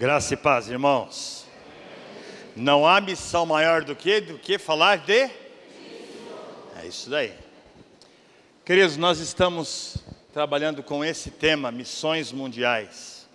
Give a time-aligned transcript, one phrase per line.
[0.00, 1.44] Graça e paz, irmãos.
[2.56, 5.28] Não há missão maior do que do que falar de
[6.74, 7.34] É isso daí.
[8.64, 9.98] Queridos, nós estamos
[10.32, 13.28] trabalhando com esse tema, missões mundiais.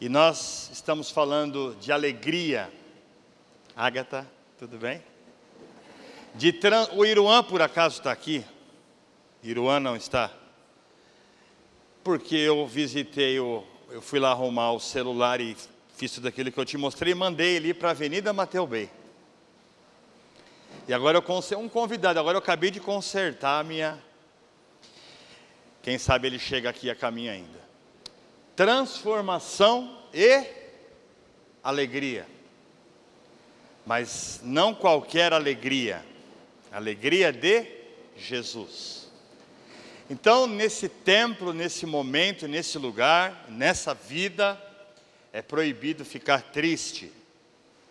[0.00, 2.72] E nós estamos falando de alegria.
[3.74, 4.24] Ágata,
[4.56, 5.02] tudo bem?
[6.36, 6.54] De.
[6.92, 8.44] O Iruan, por acaso, está aqui?
[9.42, 10.30] Iruan não está?
[12.04, 15.54] Porque eu visitei o eu fui lá arrumar o celular e
[15.94, 18.88] fiz tudo aquilo que eu te mostrei e mandei ele para a Avenida Mateu Bey.
[20.88, 24.02] E agora eu um convidado, agora eu acabei de consertar a minha.
[25.82, 27.60] Quem sabe ele chega aqui a caminho ainda.
[28.56, 30.42] Transformação e
[31.62, 32.26] alegria.
[33.84, 36.02] Mas não qualquer alegria.
[36.72, 37.66] Alegria de
[38.16, 39.01] Jesus.
[40.12, 44.62] Então, nesse templo, nesse momento, nesse lugar, nessa vida,
[45.32, 47.10] é proibido ficar triste.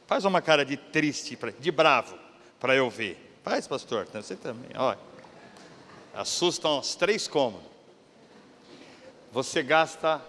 [0.05, 2.15] Faz uma cara de triste, de bravo,
[2.59, 3.39] para eu ver.
[3.43, 4.99] Faz, pastor, você também, olha.
[6.13, 7.65] Assustam os três cômodos.
[9.31, 10.21] Você gasta,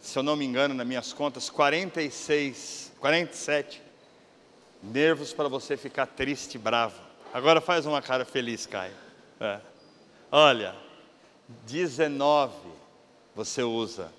[0.00, 3.80] se eu não me engano, nas minhas contas, 46, 47
[4.82, 7.00] nervos para você ficar triste bravo.
[7.32, 8.92] Agora faz uma cara feliz, Caio.
[9.38, 9.77] É.
[10.30, 10.74] Olha,
[11.66, 12.52] 19
[13.34, 14.12] você usa.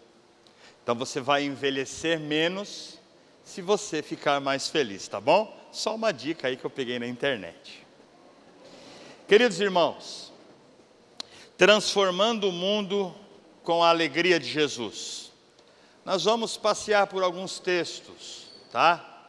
[0.82, 2.98] Então você vai envelhecer menos
[3.44, 5.56] se você ficar mais feliz, tá bom?
[5.72, 7.86] Só uma dica aí que eu peguei na internet.
[9.28, 10.34] Queridos irmãos,
[11.56, 13.14] transformando o mundo
[13.64, 15.32] com a alegria de Jesus.
[16.04, 19.28] Nós vamos passear por alguns textos, tá?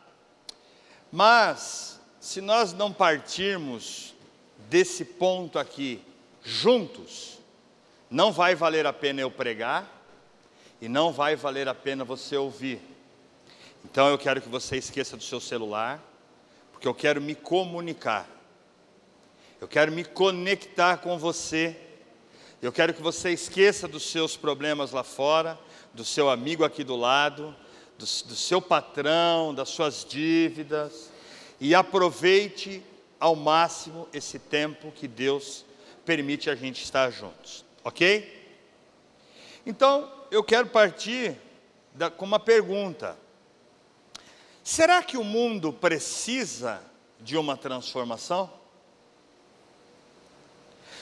[1.12, 4.14] Mas se nós não partirmos
[4.70, 6.02] desse ponto aqui,
[6.42, 7.38] juntos,
[8.10, 10.00] não vai valer a pena eu pregar
[10.80, 12.80] e não vai valer a pena você ouvir.
[13.84, 16.02] Então eu quero que você esqueça do seu celular,
[16.72, 18.28] porque eu quero me comunicar.
[19.60, 21.76] Eu quero me conectar com você.
[22.62, 25.59] Eu quero que você esqueça dos seus problemas lá fora,
[25.93, 27.54] do seu amigo aqui do lado,
[27.98, 31.10] do, do seu patrão, das suas dívidas,
[31.60, 32.82] e aproveite
[33.19, 35.64] ao máximo esse tempo que Deus
[36.05, 38.38] permite a gente estar juntos, ok?
[39.65, 41.37] Então, eu quero partir
[41.94, 43.16] da, com uma pergunta:
[44.65, 46.83] será que o mundo precisa
[47.21, 48.50] de uma transformação?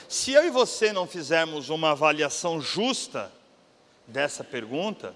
[0.07, 3.31] Se eu e você não fizermos uma avaliação justa
[4.07, 5.15] dessa pergunta,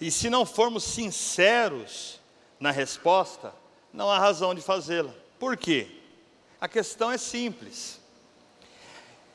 [0.00, 2.20] e se não formos sinceros
[2.58, 3.54] na resposta,
[3.92, 5.14] não há razão de fazê-la.
[5.38, 5.88] Por quê?
[6.60, 8.01] A questão é simples.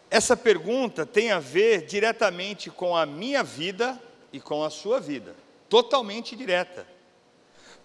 [0.09, 4.01] Essa pergunta tem a ver diretamente com a minha vida
[4.31, 5.35] e com a sua vida,
[5.67, 6.87] totalmente direta.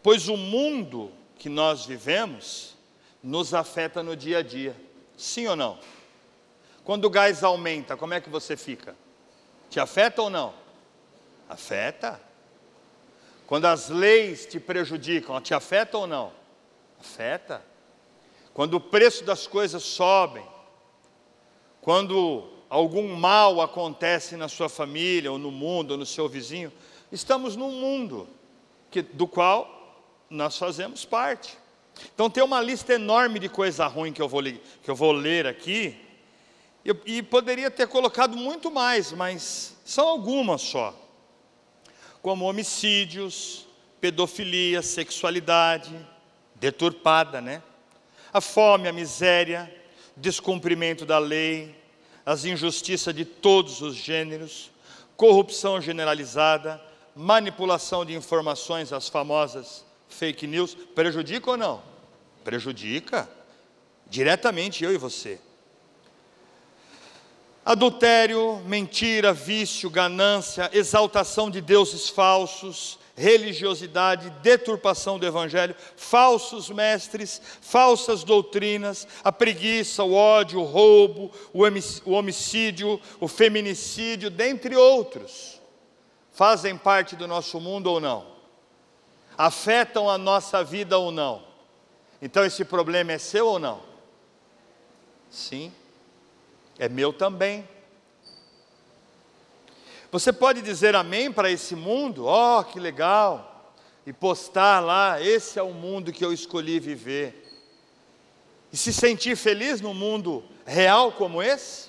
[0.02, 2.76] Pois o mundo que nós vivemos
[3.22, 4.76] nos afeta no dia a dia,
[5.16, 5.78] sim ou não?
[6.84, 8.96] Quando o gás aumenta, como é que você fica?
[9.70, 10.54] Te afeta ou não?
[11.48, 12.20] Afeta.
[13.46, 16.32] Quando as leis te prejudicam, te afeta ou não?
[17.00, 17.64] Afeta.
[18.52, 20.44] Quando o preço das coisas sobem,
[21.82, 26.72] quando algum mal acontece na sua família, ou no mundo, ou no seu vizinho,
[27.10, 28.28] estamos num mundo
[28.88, 30.00] que, do qual
[30.30, 31.58] nós fazemos parte.
[32.14, 35.44] Então tem uma lista enorme de coisa ruim que eu vou, que eu vou ler
[35.44, 36.00] aqui,
[36.84, 40.94] e, poderia ter colocado muito mais, mas são algumas só.
[42.22, 43.66] Como homicídios,
[44.00, 45.94] pedofilia, sexualidade,
[46.54, 47.60] deturpada, né?
[48.32, 49.81] A fome, a miséria,
[50.16, 51.74] descumprimento da lei,
[52.24, 54.70] as injustiças de todos os gêneros,
[55.16, 56.80] corrupção generalizada,
[57.14, 61.82] manipulação de informações, as famosas fake news, prejudica ou não?
[62.44, 63.28] Prejudica
[64.06, 65.40] diretamente eu e você.
[67.64, 78.24] Adultério, mentira, vício, ganância, exaltação de deuses falsos, religiosidade, deturpação do evangelho, falsos mestres, falsas
[78.24, 85.60] doutrinas, a preguiça, o ódio, o roubo, o homicídio, o feminicídio, dentre outros,
[86.32, 88.26] fazem parte do nosso mundo ou não?
[89.36, 91.42] Afetam a nossa vida ou não?
[92.20, 93.82] Então esse problema é seu ou não?
[95.30, 95.72] Sim,
[96.78, 97.68] é meu também.
[100.12, 102.26] Você pode dizer amém para esse mundo?
[102.26, 103.74] Oh, que legal!
[104.04, 107.50] E postar lá, esse é o mundo que eu escolhi viver.
[108.70, 111.88] E se sentir feliz num mundo real como esse?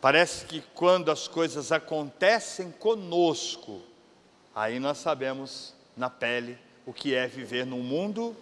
[0.00, 3.82] Parece que quando as coisas acontecem conosco,
[4.54, 6.56] aí nós sabemos na pele
[6.86, 8.36] o que é viver num mundo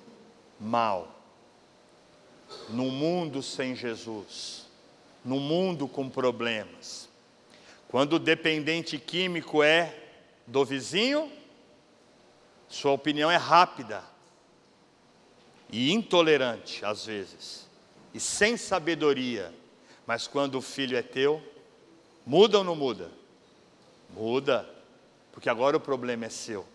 [0.60, 1.08] mal,
[2.69, 4.63] num mundo sem Jesus,
[5.25, 7.09] num mundo com problemas.
[7.88, 9.97] Quando o dependente químico é
[10.47, 11.31] do vizinho,
[12.69, 14.03] sua opinião é rápida
[15.71, 17.67] e intolerante às vezes,
[18.12, 19.53] e sem sabedoria.
[20.06, 21.43] Mas quando o filho é teu,
[22.26, 23.11] muda ou não muda?
[24.11, 24.69] Muda,
[25.32, 26.67] porque agora o problema é seu.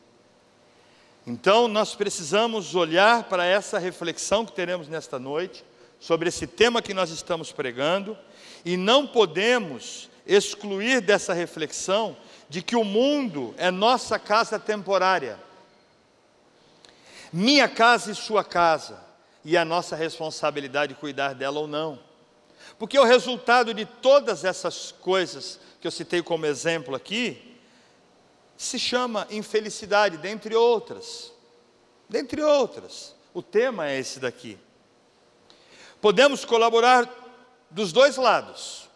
[1.28, 5.64] Então nós precisamos olhar para essa reflexão que teremos nesta noite,
[6.00, 8.18] sobre esse tema que nós estamos pregando,
[8.64, 12.16] e não podemos excluir dessa reflexão
[12.48, 15.40] de que o mundo é nossa casa temporária.
[17.32, 19.00] Minha casa e sua casa,
[19.44, 22.00] e a nossa responsabilidade cuidar dela ou não.
[22.78, 27.58] Porque o resultado de todas essas coisas que eu citei como exemplo aqui,
[28.58, 31.32] se chama infelicidade, dentre outras.
[32.10, 33.16] Dentre outras.
[33.34, 34.58] O tema é esse daqui.
[36.02, 37.10] Podemos colaborar
[37.70, 38.90] dos dois lados,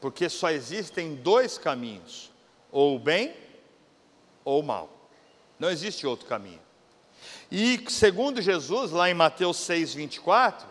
[0.00, 2.32] porque só existem dois caminhos:
[2.70, 3.34] ou o bem
[4.44, 4.90] ou o mal.
[5.58, 6.60] Não existe outro caminho.
[7.50, 10.66] E segundo Jesus, lá em Mateus 6, 24,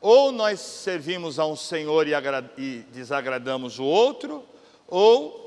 [0.00, 2.12] ou nós servimos a um Senhor e,
[2.58, 4.44] e desagradamos o outro,
[4.88, 5.44] ou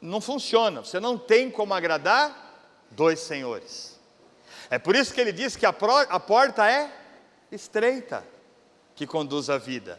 [0.00, 0.84] não funciona.
[0.84, 2.42] Você não tem como agradar
[2.90, 3.98] dois senhores.
[4.68, 5.74] É por isso que ele diz que a,
[6.10, 7.01] a porta é
[7.52, 8.24] estreita
[8.94, 9.98] que conduz à vida.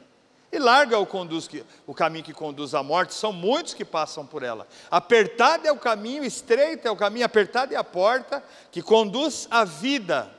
[0.51, 1.50] E larga o, conduz,
[1.88, 4.67] o caminho que conduz à morte, são muitos que passam por ela.
[4.91, 9.63] Apertado é o caminho, estreito é o caminho, apertado é a porta que conduz à
[9.63, 10.29] vida,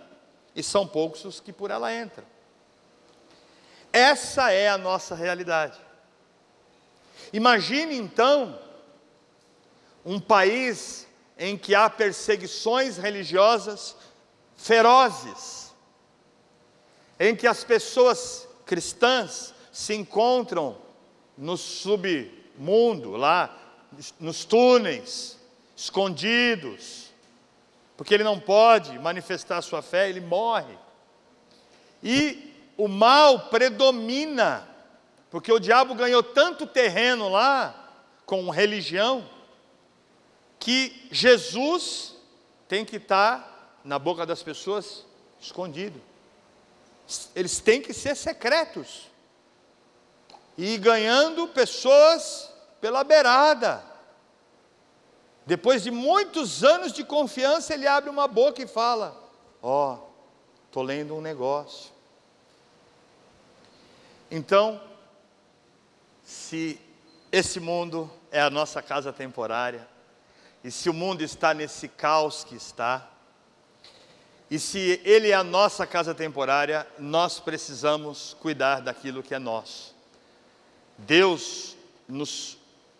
[0.55, 2.25] e são poucos os que por ela entram.
[3.93, 5.79] Essa é a nossa realidade.
[7.33, 8.57] Imagine então
[10.05, 13.97] um país em que há perseguições religiosas
[14.57, 15.64] ferozes,
[17.25, 20.77] em que as pessoas cristãs se encontram
[21.39, 23.57] no submundo, lá,
[24.21, 25.39] nos túneis,
[25.75, 27.11] escondidos,
[27.97, 30.77] porque ele não pode manifestar sua fé, ele morre.
[32.03, 34.69] E o mal predomina,
[35.31, 37.91] porque o diabo ganhou tanto terreno lá
[38.27, 39.27] com religião,
[40.59, 42.17] que Jesus
[42.69, 45.07] tem que estar na boca das pessoas
[45.41, 46.01] escondido.
[47.35, 49.11] Eles têm que ser secretos
[50.57, 53.85] e ganhando pessoas pela beirada.
[55.47, 59.15] Depois de muitos anos de confiança, ele abre uma boca e fala:
[59.63, 59.99] Ó, oh,
[60.67, 61.93] estou lendo um negócio.
[64.31, 64.81] Então,
[66.23, 66.81] se
[67.31, 69.87] esse mundo é a nossa casa temporária,
[70.63, 73.07] e se o mundo está nesse caos que está,
[74.55, 79.93] e se ele é a nossa casa temporária, nós precisamos cuidar daquilo que é nosso.
[80.97, 82.57] Deus nos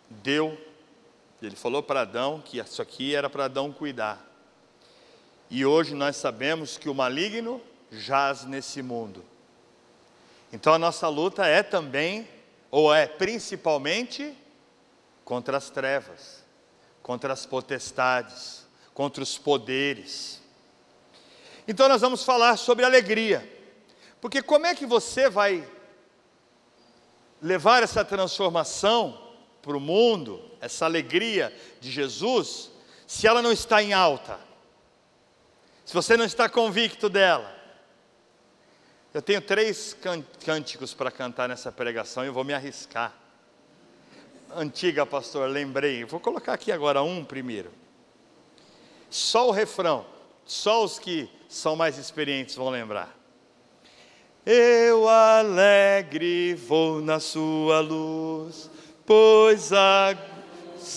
[0.09, 0.61] deu,
[1.41, 4.21] ele falou para Adão que isso aqui era para Adão cuidar.
[5.49, 9.23] E hoje nós sabemos que o maligno jaz nesse mundo.
[10.51, 12.27] Então a nossa luta é também,
[12.69, 14.35] ou é principalmente,
[15.23, 16.43] contra as trevas,
[17.01, 20.43] contra as potestades, contra os poderes.
[21.67, 23.51] Então nós vamos falar sobre alegria.
[24.21, 25.67] Porque como é que você vai
[27.41, 29.21] levar essa transformação
[29.61, 32.71] para o mundo, essa alegria de Jesus,
[33.07, 34.39] se ela não está em alta,
[35.83, 37.53] se você não está convicto dela.
[39.13, 39.95] Eu tenho três
[40.43, 43.13] cânticos para cantar nessa pregação e eu vou me arriscar.
[44.53, 46.03] Antiga, pastor, lembrei.
[46.03, 47.71] Vou colocar aqui agora um primeiro.
[49.09, 50.05] Só o refrão,
[50.45, 53.13] só os que são mais experientes vão lembrar.
[54.45, 58.69] Eu alegre vou na sua luz,
[59.05, 59.71] pois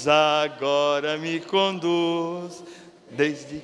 [0.07, 2.63] agora me conduz,
[3.11, 3.63] desde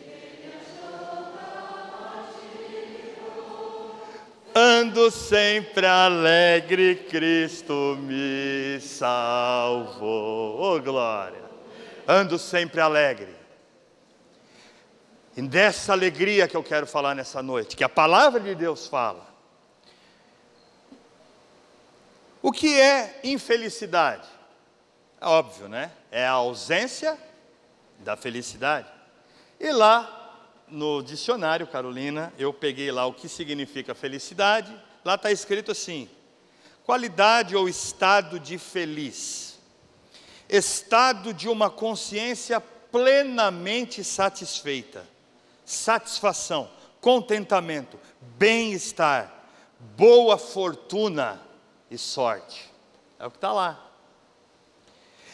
[4.56, 10.60] Ando sempre alegre, Cristo me salvou.
[10.60, 11.42] Oh glória!
[12.06, 13.43] Ando sempre alegre.
[15.36, 19.26] E dessa alegria que eu quero falar nessa noite, que a palavra de Deus fala.
[22.40, 24.28] O que é infelicidade?
[25.20, 25.90] É óbvio, né?
[26.10, 27.18] É a ausência
[28.00, 28.88] da felicidade.
[29.58, 30.24] E lá
[30.68, 34.74] no dicionário, Carolina, eu peguei lá o que significa felicidade.
[35.04, 36.08] Lá está escrito assim:
[36.84, 39.58] Qualidade ou estado de feliz?
[40.48, 45.04] Estado de uma consciência plenamente satisfeita,
[45.64, 49.32] satisfação, contentamento, bem-estar,
[49.96, 51.40] boa fortuna
[51.90, 52.70] e sorte.
[53.18, 53.80] É o que está lá.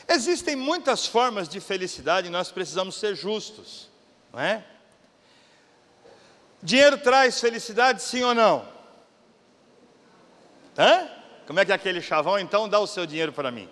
[0.08, 3.88] Existem muitas formas de felicidade e nós precisamos ser justos,
[4.32, 4.64] não é?
[6.62, 8.68] Dinheiro traz felicidade, sim ou não?
[10.76, 11.08] Hã?
[11.46, 12.38] Como é que é aquele chavão?
[12.38, 13.68] Então dá o seu dinheiro para mim.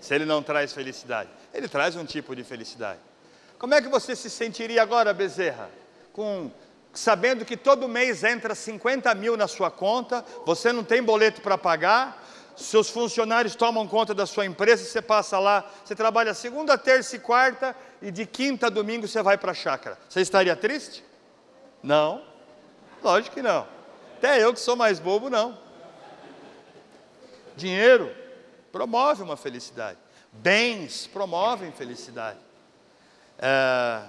[0.00, 3.00] Se ele não traz felicidade, ele traz um tipo de felicidade.
[3.58, 5.70] Como é que você se sentiria agora, Bezerra?
[6.12, 6.50] Com
[6.92, 11.56] sabendo que todo mês entra 50 mil na sua conta, você não tem boleto para
[11.56, 12.24] pagar,
[12.56, 17.18] seus funcionários tomam conta da sua empresa, você passa lá, você trabalha segunda, terça e
[17.18, 19.98] quarta, e de quinta a domingo você vai para a chácara.
[20.08, 21.04] Você estaria triste?
[21.82, 22.22] Não,
[23.02, 23.66] lógico que não.
[24.16, 25.56] Até eu que sou mais bobo, não.
[27.56, 28.12] Dinheiro
[28.72, 29.98] promove uma felicidade.
[30.32, 32.47] Bens promovem felicidade.
[33.38, 34.04] É,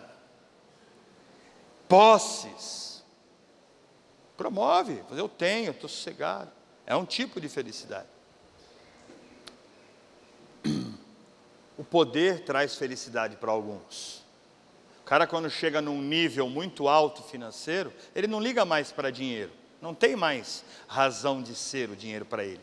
[1.88, 3.04] posses
[4.36, 5.04] promove.
[5.12, 6.52] Eu tenho, estou sossegado.
[6.86, 8.08] É um tipo de felicidade.
[11.78, 14.24] O poder traz felicidade para alguns.
[15.02, 19.52] O cara, quando chega num nível muito alto financeiro, ele não liga mais para dinheiro.
[19.82, 22.62] Não tem mais razão de ser o dinheiro para ele.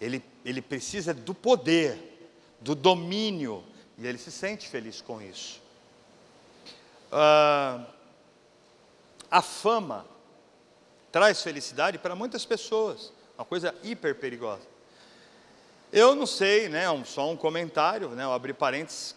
[0.00, 0.22] ele.
[0.44, 3.64] Ele precisa do poder, do domínio,
[3.98, 5.60] e ele se sente feliz com isso.
[7.10, 7.84] Ah,
[9.30, 10.06] a fama
[11.12, 14.66] traz felicidade para muitas pessoas, uma coisa hiper perigosa.
[15.92, 19.14] Eu não sei, né, só um comentário, né, eu abri parênteses.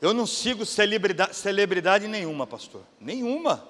[0.00, 2.82] Eu não sigo celebridade, celebridade nenhuma, pastor.
[3.00, 3.66] Nenhuma.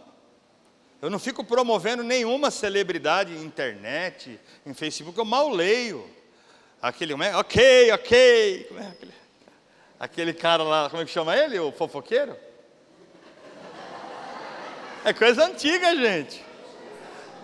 [1.01, 6.09] Eu não fico promovendo nenhuma celebridade em internet, em Facebook, eu mal leio.
[6.83, 7.37] Aquele, é?
[7.37, 8.69] ok, ok.
[8.77, 9.15] É aquele,
[10.01, 11.59] aquele cara lá, como é que chama ele?
[11.59, 12.37] O fofoqueiro?
[15.07, 16.45] É coisa antiga, gente.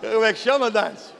[0.01, 1.13] Como é que chama, Darcy?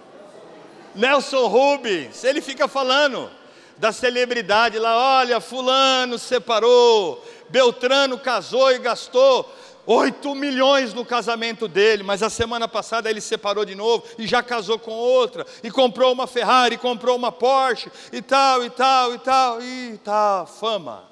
[0.93, 3.31] Nelson Rubens, ele fica falando
[3.77, 9.50] da celebridade lá, olha, fulano separou, Beltrano casou e gastou
[9.85, 14.43] 8 milhões no casamento dele, mas a semana passada ele separou de novo e já
[14.43, 19.19] casou com outra, e comprou uma Ferrari, comprou uma Porsche, e tal, e tal, e
[19.19, 21.09] tal, e tal, fama.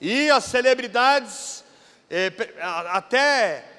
[0.00, 1.62] E as celebridades
[2.10, 2.32] é,
[2.88, 3.69] até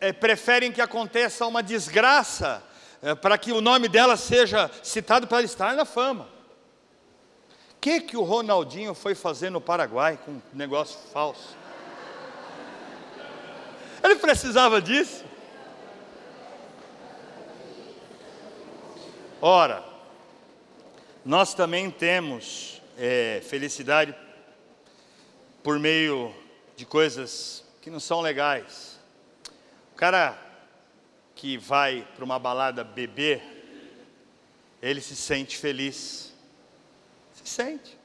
[0.00, 2.62] é, preferem que aconteça uma desgraça
[3.02, 6.28] é, para que o nome dela seja citado para estar na fama.
[7.72, 11.56] O que, que o Ronaldinho foi fazer no Paraguai com um negócio falso?
[14.02, 15.24] Ele precisava disso?
[19.40, 19.84] Ora,
[21.24, 24.14] nós também temos é, felicidade
[25.62, 26.34] por meio
[26.74, 28.87] de coisas que não são legais.
[29.98, 30.38] Cara
[31.34, 33.42] que vai para uma balada beber,
[34.80, 36.32] ele se sente feliz.
[37.34, 37.98] Se sente.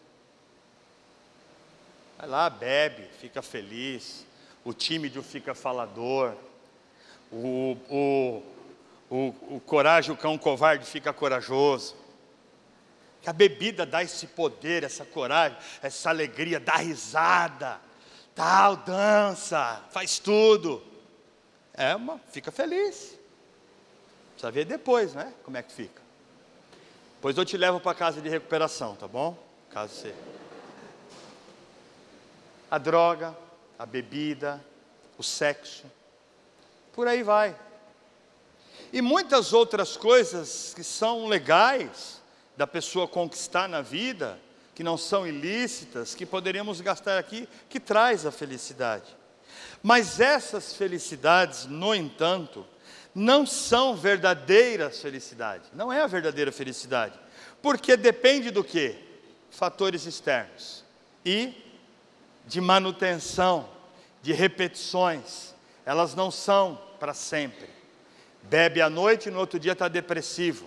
[2.18, 4.26] Vai lá, bebe, fica feliz.
[4.66, 6.36] O tímido fica falador.
[7.32, 8.44] O, o,
[9.12, 11.96] o, o coragem, o cão covarde fica corajoso.
[13.22, 17.80] Que a bebida dá esse poder, essa coragem, essa alegria, dá risada,
[18.34, 20.92] tal, dança, faz tudo.
[21.74, 23.18] É uma, fica feliz.
[24.32, 25.34] Precisa ver depois, né?
[25.44, 26.02] Como é que fica.
[27.22, 29.38] Pois eu te levo para casa de recuperação, tá bom?
[29.70, 30.16] Caso você.
[32.70, 33.36] A droga,
[33.80, 34.64] a bebida,
[35.18, 35.86] o sexo,
[36.92, 37.56] por aí vai.
[38.92, 42.22] E muitas outras coisas que são legais
[42.56, 44.40] da pessoa conquistar na vida,
[44.76, 49.16] que não são ilícitas, que poderíamos gastar aqui, que traz a felicidade.
[49.82, 52.66] Mas essas felicidades, no entanto,
[53.14, 55.70] não são verdadeiras felicidades.
[55.74, 57.20] Não é a verdadeira felicidade.
[57.62, 58.96] Porque depende do que?
[59.52, 60.84] Fatores externos.
[61.26, 61.54] E
[62.46, 63.70] de manutenção,
[64.22, 65.54] de repetições.
[65.86, 67.70] Elas não são para sempre.
[68.44, 70.66] Bebe à noite e no outro dia está depressivo.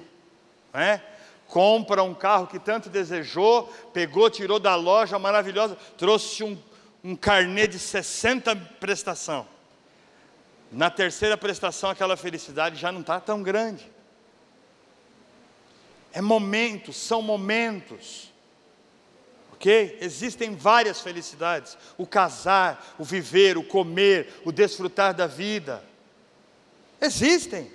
[0.72, 1.02] Não é?
[1.46, 6.58] Compra um carro que tanto desejou, pegou, tirou da loja maravilhosa, trouxe um,
[7.06, 9.46] um carnê de 60 prestação
[10.70, 13.90] na terceira prestação aquela felicidade já não está tão grande.
[16.12, 18.32] É momentos, são momentos.
[19.52, 19.98] Ok?
[20.00, 25.82] Existem várias felicidades: o casar, o viver, o comer, o desfrutar da vida.
[27.00, 27.70] Existem.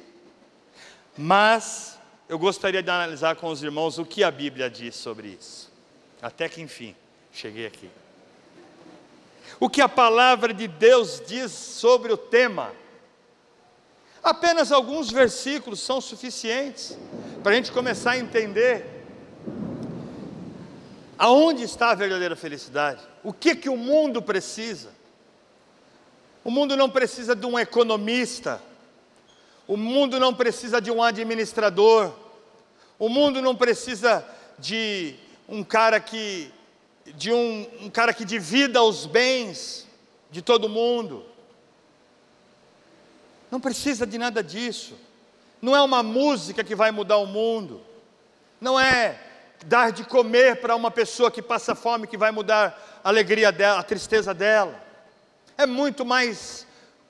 [1.18, 1.98] Mas
[2.28, 5.72] eu gostaria de analisar com os irmãos o que a Bíblia diz sobre isso.
[6.22, 6.96] Até que enfim,
[7.32, 7.90] cheguei aqui.
[9.62, 12.74] O que a palavra de Deus diz sobre o tema.
[14.24, 16.98] Apenas alguns versículos são suficientes
[17.44, 19.06] para a gente começar a entender
[21.16, 24.90] aonde está a verdadeira felicidade, o que que o mundo precisa.
[26.44, 28.60] O mundo não precisa de um economista,
[29.68, 32.12] o mundo não precisa de um administrador,
[32.98, 34.26] o mundo não precisa
[34.58, 35.14] de
[35.48, 36.52] um cara que
[37.16, 39.88] de um, um cara que divida os bens
[40.30, 41.26] de todo mundo.
[43.50, 44.98] Não precisa de nada disso.
[45.62, 47.82] Não é uma música que vai mudar o mundo.
[48.60, 49.20] Não é
[49.66, 53.80] dar de comer para uma pessoa que passa fome que vai mudar a alegria dela,
[53.80, 54.82] a tristeza dela.
[55.58, 56.66] É muito mais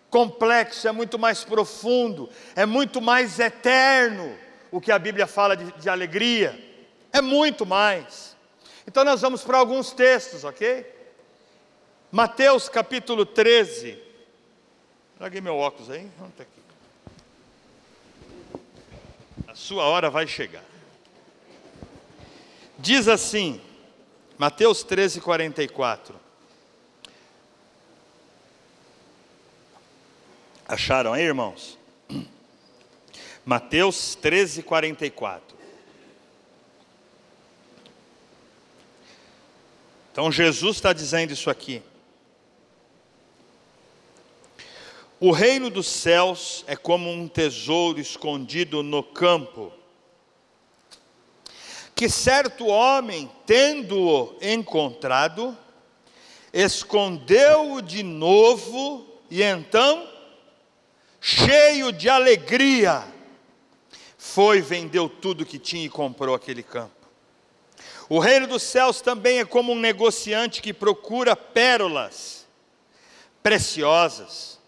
[0.10, 4.36] complexo, é muito mais profundo, é muito mais eterno
[4.70, 6.60] o que a Bíblia fala de, de alegria.
[7.14, 8.31] É muito mais.
[8.92, 10.86] Então nós vamos para alguns textos, ok?
[12.12, 13.98] Mateus capítulo 13.
[15.18, 16.12] Larguei meu óculos aí.
[16.20, 16.62] Onde está aqui?
[19.48, 20.66] A sua hora vai chegar.
[22.78, 23.62] Diz assim,
[24.38, 26.14] Mateus 13, 44.
[30.68, 31.80] Acharam aí, irmãos?
[33.46, 35.61] Mateus 13, 44.
[40.12, 41.82] Então Jesus está dizendo isso aqui.
[45.20, 49.72] O reino dos céus é como um tesouro escondido no campo,
[51.96, 55.56] que certo homem, tendo-o encontrado,
[56.52, 60.10] escondeu-o de novo e então,
[61.22, 63.04] cheio de alegria,
[64.18, 67.01] foi, vendeu tudo que tinha e comprou aquele campo.
[68.12, 72.46] O reino dos céus também é como um negociante que procura pérolas
[73.42, 74.60] preciosas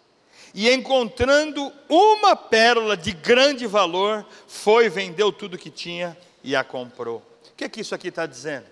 [0.53, 7.17] e encontrando uma pérola de grande valor, foi, vendeu tudo que tinha e a comprou.
[7.17, 8.65] O que é que isso aqui está dizendo?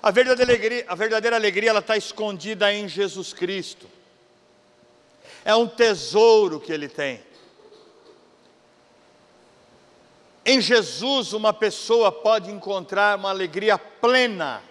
[0.00, 3.88] A verdadeira alegria, a verdadeira alegria ela está escondida em Jesus Cristo.
[5.44, 7.20] É um tesouro que ele tem.
[10.50, 14.62] Em Jesus, uma pessoa pode encontrar uma alegria plena.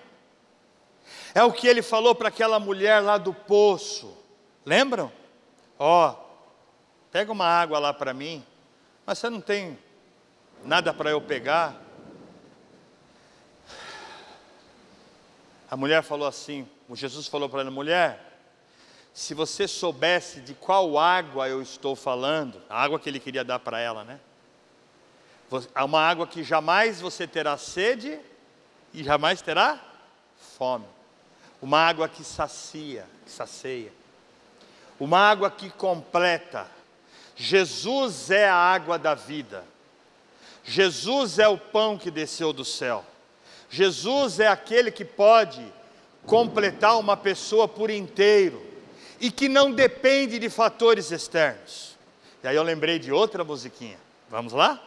[1.35, 4.11] É o que ele falou para aquela mulher lá do poço.
[4.65, 5.11] Lembram?
[5.77, 6.15] Ó, oh,
[7.11, 8.43] pega uma água lá para mim,
[9.05, 9.77] mas você não tem
[10.65, 11.79] nada para eu pegar.
[15.69, 18.39] A mulher falou assim: o Jesus falou para ela, mulher,
[19.13, 23.59] se você soubesse de qual água eu estou falando, a água que ele queria dar
[23.59, 24.19] para ela, né?
[25.73, 28.19] É uma água que jamais você terá sede
[28.93, 29.79] e jamais terá
[30.57, 30.85] fome.
[31.61, 33.91] Uma água que sacia, que sacia
[34.99, 36.67] uma água que completa.
[37.35, 39.63] Jesus é a água da vida.
[40.63, 43.05] Jesus é o pão que desceu do céu.
[43.69, 45.63] Jesus é aquele que pode
[46.25, 48.65] completar uma pessoa por inteiro
[49.19, 51.95] e que não depende de fatores externos.
[52.43, 53.97] E aí eu lembrei de outra musiquinha.
[54.29, 54.81] Vamos lá?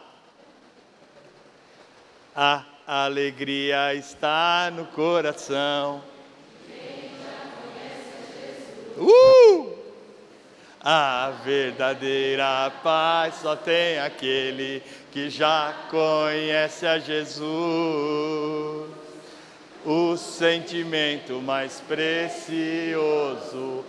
[2.35, 6.01] A alegria está no coração.
[8.97, 9.71] Uh!
[10.83, 18.89] A verdadeira paz só tem aquele que já conhece a Jesus.
[19.85, 23.85] O sentimento mais precioso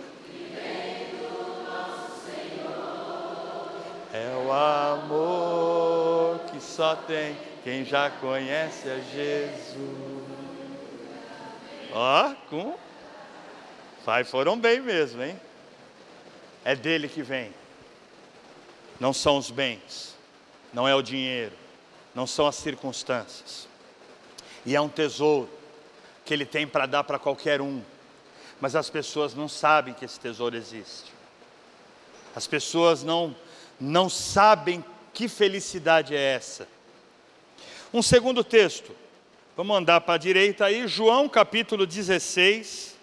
[4.13, 9.77] é o amor que só tem quem já conhece a Jesus.
[11.91, 12.75] Ó, oh, com.
[14.05, 15.39] Vai, foram bem mesmo, hein?
[16.63, 17.53] é dele que vem.
[18.99, 20.15] Não são os bens,
[20.73, 21.55] não é o dinheiro,
[22.15, 23.67] não são as circunstâncias.
[24.65, 25.49] E é um tesouro
[26.23, 27.81] que ele tem para dar para qualquer um.
[28.61, 31.11] Mas as pessoas não sabem que esse tesouro existe.
[32.35, 33.35] As pessoas não
[33.79, 36.67] não sabem que felicidade é essa.
[37.93, 38.91] Um segundo texto.
[39.55, 42.95] Vamos andar para a direita aí, João capítulo 16,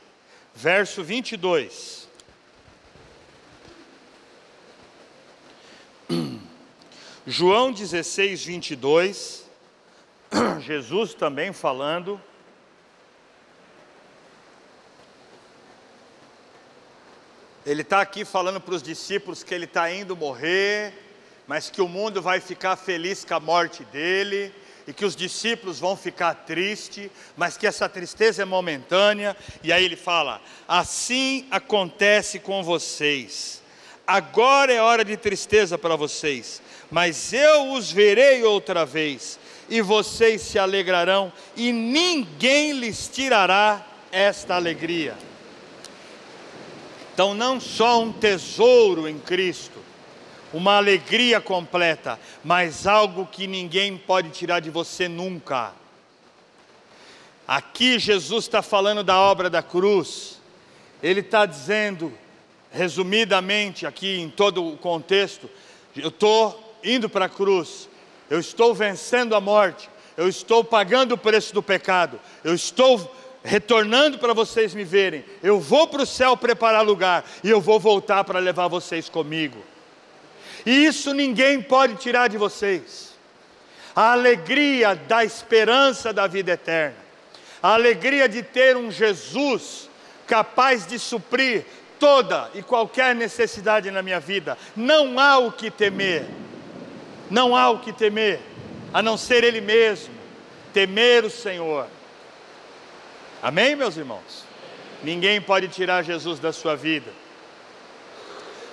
[0.52, 2.08] verso 22.
[7.24, 9.48] João 16, 22,
[10.66, 12.20] Jesus também falando.
[17.64, 20.92] Ele está aqui falando para os discípulos que ele está indo morrer,
[21.46, 24.52] mas que o mundo vai ficar feliz com a morte dele,
[24.90, 29.36] e que os discípulos vão ficar tristes, mas que essa tristeza é momentânea.
[29.62, 33.62] E aí ele fala: assim acontece com vocês.
[34.04, 40.42] Agora é hora de tristeza para vocês, mas eu os verei outra vez, e vocês
[40.42, 45.16] se alegrarão, e ninguém lhes tirará esta alegria.
[47.14, 49.78] Então, não só um tesouro em Cristo,
[50.52, 55.72] uma alegria completa, mas algo que ninguém pode tirar de você nunca.
[57.46, 60.40] Aqui Jesus está falando da obra da cruz,
[61.02, 62.12] ele está dizendo,
[62.70, 65.48] resumidamente, aqui em todo o contexto,
[65.96, 67.88] eu estou indo para a cruz,
[68.28, 74.18] eu estou vencendo a morte, eu estou pagando o preço do pecado, eu estou retornando
[74.18, 78.22] para vocês me verem, eu vou para o céu preparar lugar e eu vou voltar
[78.24, 79.58] para levar vocês comigo.
[80.64, 83.10] E isso ninguém pode tirar de vocês.
[83.94, 86.96] A alegria da esperança da vida eterna,
[87.62, 89.88] a alegria de ter um Jesus
[90.26, 91.64] capaz de suprir
[91.98, 94.56] toda e qualquer necessidade na minha vida.
[94.74, 96.24] Não há o que temer,
[97.30, 98.40] não há o que temer,
[98.92, 100.14] a não ser Ele mesmo,
[100.72, 101.86] temer o Senhor.
[103.42, 104.44] Amém, meus irmãos?
[105.02, 107.10] Ninguém pode tirar Jesus da sua vida.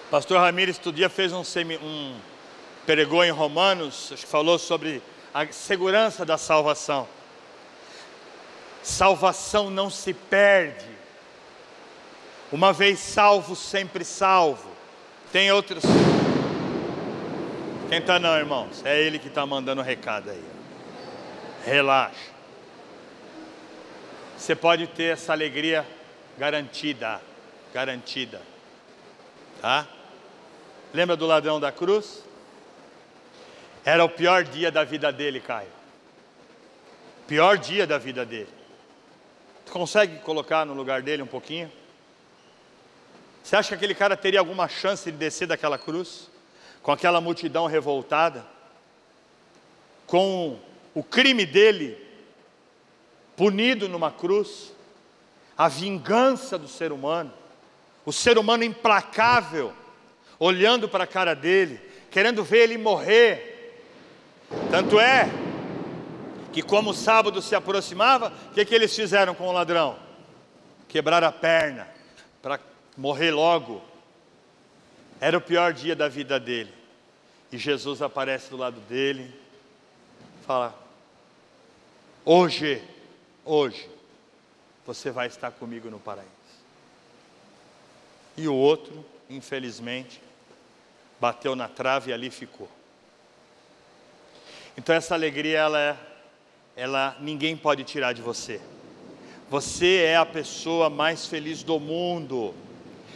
[0.09, 2.17] Pastor Ramires, outro dia fez um, semi, um
[2.85, 7.05] pregou em Romanos, acho que falou sobre a segurança da salvação.
[8.81, 10.85] Salvação não se perde.
[12.49, 14.69] Uma vez salvo, sempre salvo.
[15.33, 15.83] Tem outros.
[17.89, 18.81] Quem está não, irmãos?
[18.85, 20.43] É ele que está mandando o recado aí.
[21.65, 22.31] Relaxa.
[24.37, 25.85] Você pode ter essa alegria
[26.37, 27.19] garantida,
[27.73, 28.41] garantida,
[29.61, 29.85] tá?
[30.93, 32.23] Lembra do ladrão da cruz?
[33.83, 35.69] Era o pior dia da vida dele, Caio.
[37.27, 38.49] Pior dia da vida dele.
[39.65, 41.71] Tu consegue colocar no lugar dele um pouquinho?
[43.43, 46.29] Você acha que aquele cara teria alguma chance de descer daquela cruz?
[46.81, 48.45] Com aquela multidão revoltada?
[50.05, 50.59] Com
[50.93, 51.97] o crime dele
[53.35, 54.73] punido numa cruz?
[55.57, 57.33] A vingança do ser humano?
[58.05, 59.73] O ser humano implacável?
[60.39, 61.79] Olhando para a cara dele,
[62.11, 63.83] querendo ver ele morrer.
[64.71, 65.29] Tanto é
[66.53, 69.97] que, como o sábado se aproximava, o que, que eles fizeram com o ladrão?
[70.87, 71.87] Quebraram a perna
[72.41, 72.59] para
[72.95, 73.81] morrer logo.
[75.19, 76.73] Era o pior dia da vida dele.
[77.51, 79.33] E Jesus aparece do lado dele,
[80.45, 80.77] fala:
[82.25, 82.83] Hoje,
[83.45, 83.89] hoje,
[84.85, 86.31] você vai estar comigo no paraíso.
[88.35, 90.21] E o outro, infelizmente,
[91.19, 92.69] bateu na trave e ali ficou.
[94.77, 95.95] Então essa alegria ela é,
[96.75, 98.61] ela ninguém pode tirar de você.
[99.49, 102.53] Você é a pessoa mais feliz do mundo.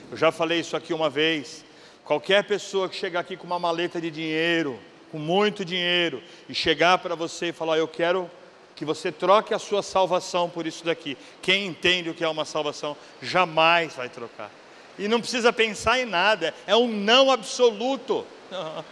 [0.10, 1.64] Eu já falei isso aqui uma vez.
[2.04, 4.80] Qualquer pessoa que chegar aqui com uma maleta de dinheiro,
[5.12, 8.32] com muito dinheiro, e chegar para você e falar: Eu quero
[8.76, 11.16] que você troque a sua salvação por isso daqui.
[11.42, 14.50] Quem entende o que é uma salvação, jamais vai trocar.
[14.97, 18.25] E não precisa pensar em nada, é um não absoluto.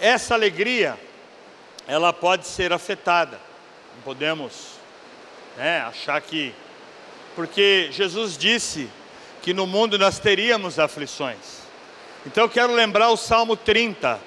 [0.00, 0.98] Essa alegria,
[1.86, 3.40] ela pode ser afetada.
[3.94, 4.72] Não podemos
[5.56, 6.54] né, achar que.
[7.34, 8.90] Porque Jesus disse
[9.42, 11.60] que no mundo nós teríamos aflições.
[12.26, 14.18] Então eu quero lembrar o Salmo 30,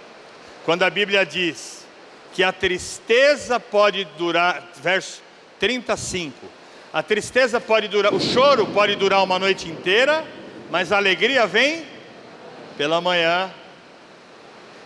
[0.63, 1.86] quando a Bíblia diz
[2.34, 5.22] que a tristeza pode durar, verso
[5.60, 6.59] 35
[6.91, 10.25] a tristeza pode durar, o choro pode durar uma noite inteira,
[10.71, 11.86] mas a alegria vem
[12.78, 13.52] pela manhã,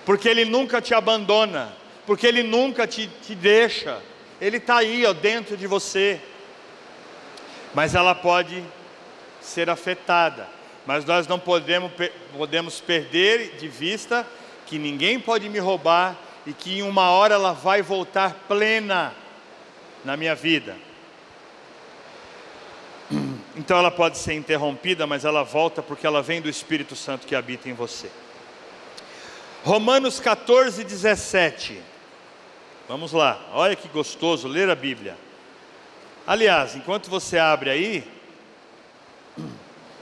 [0.06, 1.74] porque Ele nunca te abandona,
[2.06, 4.02] porque Ele nunca te, te deixa,
[4.42, 6.20] Ele está aí ó, dentro de você,
[7.74, 8.62] mas ela pode
[9.40, 10.48] ser afetada,
[10.86, 11.92] mas nós não podemos,
[12.36, 14.28] podemos perder de vista
[14.66, 19.14] que ninguém pode me roubar e que em uma hora ela vai voltar plena
[20.04, 20.76] na minha vida.
[23.56, 27.36] Então ela pode ser interrompida, mas ela volta porque ela vem do Espírito Santo que
[27.36, 28.10] habita em você.
[29.64, 31.80] Romanos 14, 17.
[32.88, 35.16] Vamos lá, olha que gostoso ler a Bíblia.
[36.26, 38.04] Aliás, enquanto você abre aí,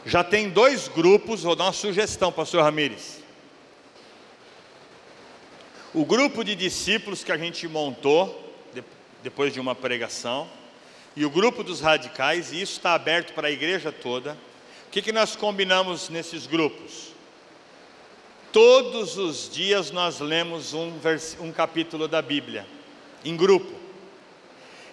[0.06, 3.22] já tem dois grupos, vou dar uma sugestão, pastor Ramires.
[5.94, 8.56] O grupo de discípulos que a gente montou,
[9.22, 10.50] depois de uma pregação,
[11.16, 14.38] e o grupo dos radicais, e isso está aberto para a igreja toda.
[14.88, 17.12] O que, que nós combinamos nesses grupos?
[18.52, 20.92] Todos os dias nós lemos um,
[21.40, 22.66] um capítulo da Bíblia,
[23.24, 23.74] em grupo.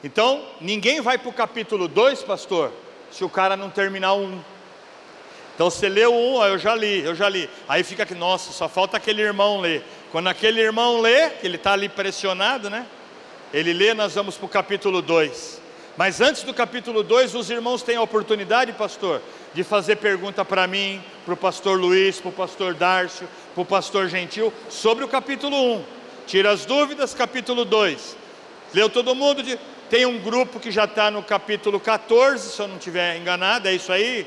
[0.02, 2.72] Então, ninguém vai para o capítulo 2, pastor,
[3.10, 4.40] se o cara não terminar um.
[5.54, 7.50] Então você leu um, eu já li, eu já li.
[7.68, 9.82] Aí fica que, nossa, só falta aquele irmão ler.
[10.12, 12.86] Quando aquele irmão lê, que ele está ali pressionado, né?
[13.52, 15.57] Ele lê, nós vamos para o capítulo 2.
[15.98, 19.20] Mas antes do capítulo 2, os irmãos têm a oportunidade, pastor,
[19.52, 23.66] de fazer pergunta para mim, para o pastor Luiz, para o pastor Dárcio, para o
[23.66, 25.72] pastor Gentil, sobre o capítulo 1.
[25.72, 25.84] Um.
[26.24, 28.16] Tira as dúvidas, capítulo 2.
[28.72, 29.42] Leu todo mundo?
[29.42, 29.58] De...
[29.90, 33.74] Tem um grupo que já está no capítulo 14, se eu não estiver enganado, é
[33.74, 34.24] isso aí,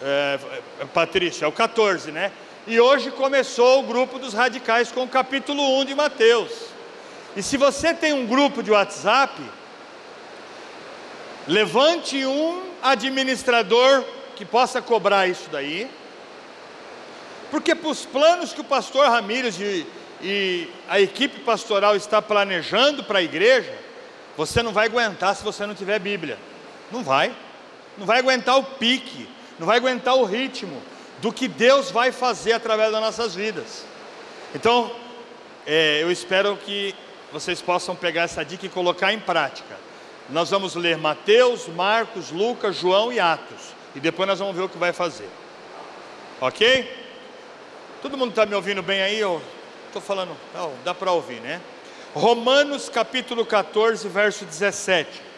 [0.00, 0.38] é,
[0.80, 1.44] é, Patrícia?
[1.44, 2.32] É o 14, né?
[2.66, 6.50] E hoje começou o grupo dos radicais com o capítulo 1 de Mateus.
[7.36, 9.38] E se você tem um grupo de WhatsApp,
[11.50, 14.04] Levante um administrador
[14.36, 15.90] que possa cobrar isso daí,
[17.50, 19.84] porque para os planos que o pastor Ramírez e,
[20.22, 23.76] e a equipe pastoral está planejando para a igreja,
[24.36, 26.38] você não vai aguentar se você não tiver Bíblia.
[26.92, 27.34] Não vai.
[27.98, 30.80] Não vai aguentar o pique, não vai aguentar o ritmo
[31.20, 33.84] do que Deus vai fazer através das nossas vidas.
[34.54, 34.94] Então,
[35.66, 36.94] é, eu espero que
[37.32, 39.89] vocês possam pegar essa dica e colocar em prática.
[40.32, 43.74] Nós vamos ler Mateus, Marcos, Lucas, João e Atos.
[43.94, 45.28] E depois nós vamos ver o que vai fazer.
[46.40, 46.88] Ok?
[48.00, 49.20] Todo mundo está me ouvindo bem aí?
[49.86, 51.60] Estou falando, não, dá para ouvir, né?
[52.14, 55.30] Romanos capítulo 14, verso 17.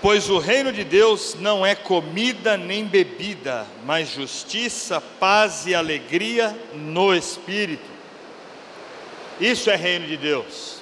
[0.00, 6.56] Pois o reino de Deus não é comida nem bebida, mas justiça, paz e alegria
[6.72, 7.87] no Espírito.
[9.40, 10.80] Isso é reino de Deus.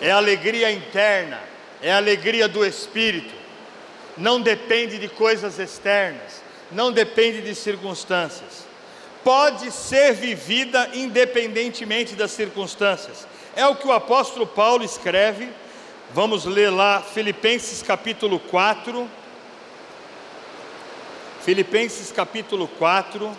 [0.00, 1.40] É alegria interna,
[1.80, 3.34] é alegria do espírito.
[4.16, 8.66] Não depende de coisas externas, não depende de circunstâncias.
[9.24, 13.26] Pode ser vivida independentemente das circunstâncias.
[13.56, 15.48] É o que o apóstolo Paulo escreve.
[16.12, 19.08] Vamos ler lá Filipenses capítulo 4.
[21.42, 23.34] Filipenses capítulo 4.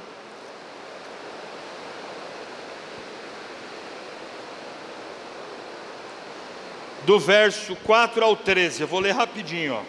[7.06, 8.82] Do verso 4 ao 13.
[8.82, 9.80] Eu vou ler rapidinho.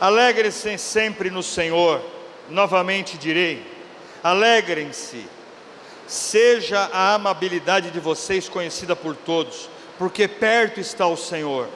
[0.00, 2.02] Alegrem-se sempre no Senhor.
[2.50, 3.64] Novamente direi:
[4.22, 5.26] alegrem-se.
[6.06, 11.68] Seja a amabilidade de vocês conhecida por todos, porque perto está o Senhor.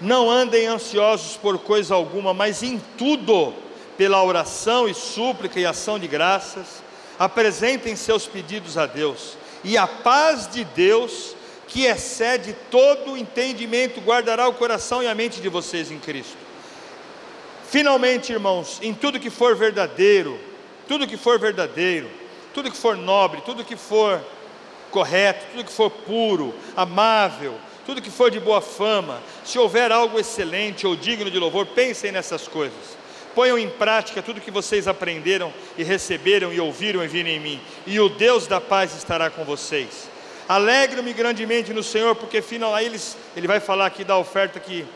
[0.00, 3.52] Não andem ansiosos por coisa alguma, mas em tudo,
[3.96, 6.82] pela oração e súplica e ação de graças,
[7.18, 11.36] apresentem seus pedidos a Deus, e a paz de Deus,
[11.68, 16.36] que excede todo entendimento, guardará o coração e a mente de vocês em Cristo.
[17.68, 20.40] Finalmente, irmãos, em tudo que for verdadeiro,
[20.88, 22.08] tudo que for verdadeiro,
[22.54, 24.24] tudo que for nobre, tudo que for
[24.90, 27.54] correto, tudo que for puro, amável,
[27.84, 32.10] tudo que for de boa fama, se houver algo excelente ou digno de louvor, pensem
[32.10, 32.96] nessas coisas.
[33.34, 37.60] Ponham em prática tudo que vocês aprenderam e receberam e ouviram e viram em mim,
[37.86, 40.08] e o Deus da paz estará com vocês.
[40.48, 44.86] Alegro-me grandemente no Senhor, porque final, aí eles, ele vai falar aqui da oferta que,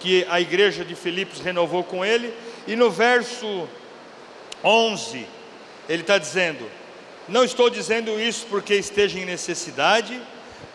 [0.00, 2.32] que a igreja de Filipos renovou com ele,
[2.66, 3.68] e no verso
[4.64, 5.26] 11,
[5.90, 6.70] ele está dizendo:
[7.28, 10.18] Não estou dizendo isso porque esteja em necessidade,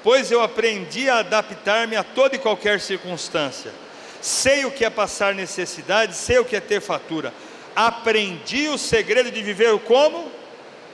[0.03, 3.71] pois eu aprendi a adaptar-me a toda e qualquer circunstância.
[4.21, 7.33] Sei o que é passar necessidade, sei o que é ter fatura.
[7.75, 10.31] Aprendi o segredo de viver como?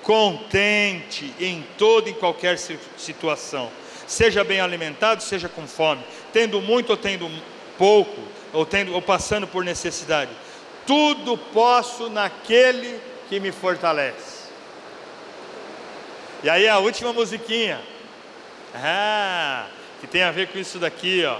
[0.05, 3.71] Contente em toda e qualquer situação,
[4.05, 7.27] seja bem alimentado, seja com fome, tendo muito ou tendo
[7.75, 8.21] pouco,
[8.53, 10.29] ou, tendo, ou passando por necessidade,
[10.85, 14.45] tudo posso naquele que me fortalece.
[16.43, 17.81] E aí a última musiquinha,
[18.75, 19.65] ah,
[19.99, 21.39] que tem a ver com isso daqui, ó.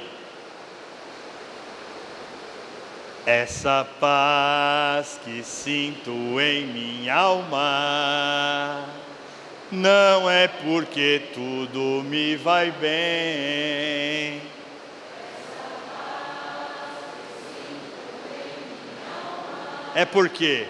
[3.26, 8.86] Essa paz que sinto em minha alma
[9.72, 14.40] não é porque tudo me vai bem.
[19.96, 20.68] É porque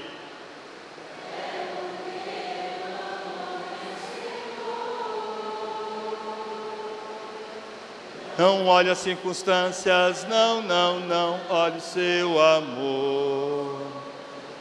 [8.38, 13.82] Não olhe as circunstâncias, não, não, não, olhe o seu amor.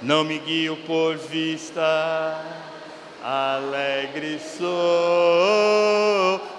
[0.01, 2.39] Não me guio por vista,
[3.23, 4.69] alegre sou.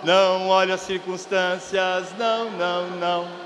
[0.04, 3.46] Não olhe as circunstâncias, não, não, não.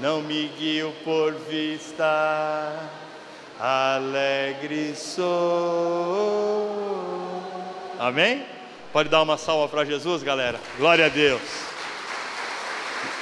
[0.00, 2.72] não me guio por vista,
[3.58, 5.26] alegre sou.
[7.98, 8.57] Amém?
[8.98, 10.58] Pode dar uma salva para Jesus, galera?
[10.76, 11.40] Glória a Deus.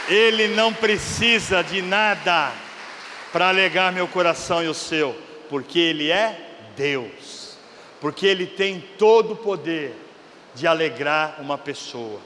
[0.09, 2.51] Ele não precisa de nada
[3.31, 5.15] para alegar meu coração e o seu,
[5.51, 6.35] porque Ele é
[6.75, 7.59] Deus,
[8.01, 9.95] porque Ele tem todo o poder
[10.55, 12.21] de alegrar uma pessoa.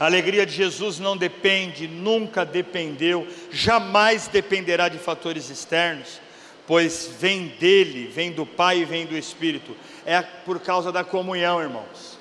[0.00, 6.18] A alegria de Jesus não depende, nunca dependeu, jamais dependerá de fatores externos,
[6.66, 9.76] pois vem dele, vem do Pai e vem do Espírito.
[10.06, 12.11] É por causa da comunhão, irmãos.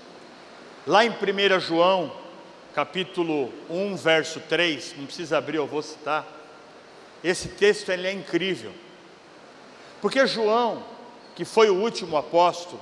[0.87, 2.11] Lá em 1 João,
[2.73, 6.25] capítulo 1, verso 3, não precisa abrir, eu vou citar.
[7.23, 8.73] Esse texto ele é incrível.
[10.01, 10.83] Porque João,
[11.35, 12.81] que foi o último apóstolo,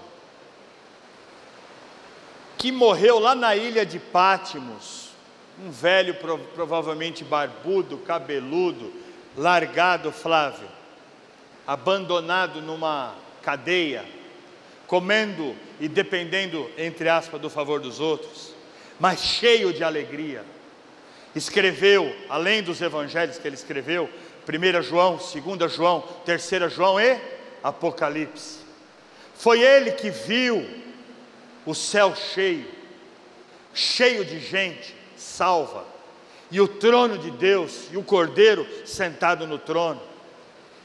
[2.58, 5.10] que morreu lá na ilha de Pátimos,
[5.62, 6.16] um velho,
[6.56, 8.94] provavelmente barbudo, cabeludo,
[9.36, 10.70] largado, Flávio,
[11.68, 14.06] abandonado numa cadeia,
[14.90, 18.56] comendo e dependendo, entre aspas, do favor dos outros,
[19.00, 20.44] mas cheio de alegria.
[21.36, 24.10] Escreveu, além dos evangelhos que ele escreveu,
[24.48, 27.22] 1 João, 2 João, 3 João e
[27.64, 28.62] Apocalipse.
[29.36, 30.68] Foi ele que viu
[31.68, 32.66] o céu cheio,
[33.76, 35.86] cheio de gente salva,
[36.50, 40.02] e o trono de Deus e o cordeiro sentado no trono,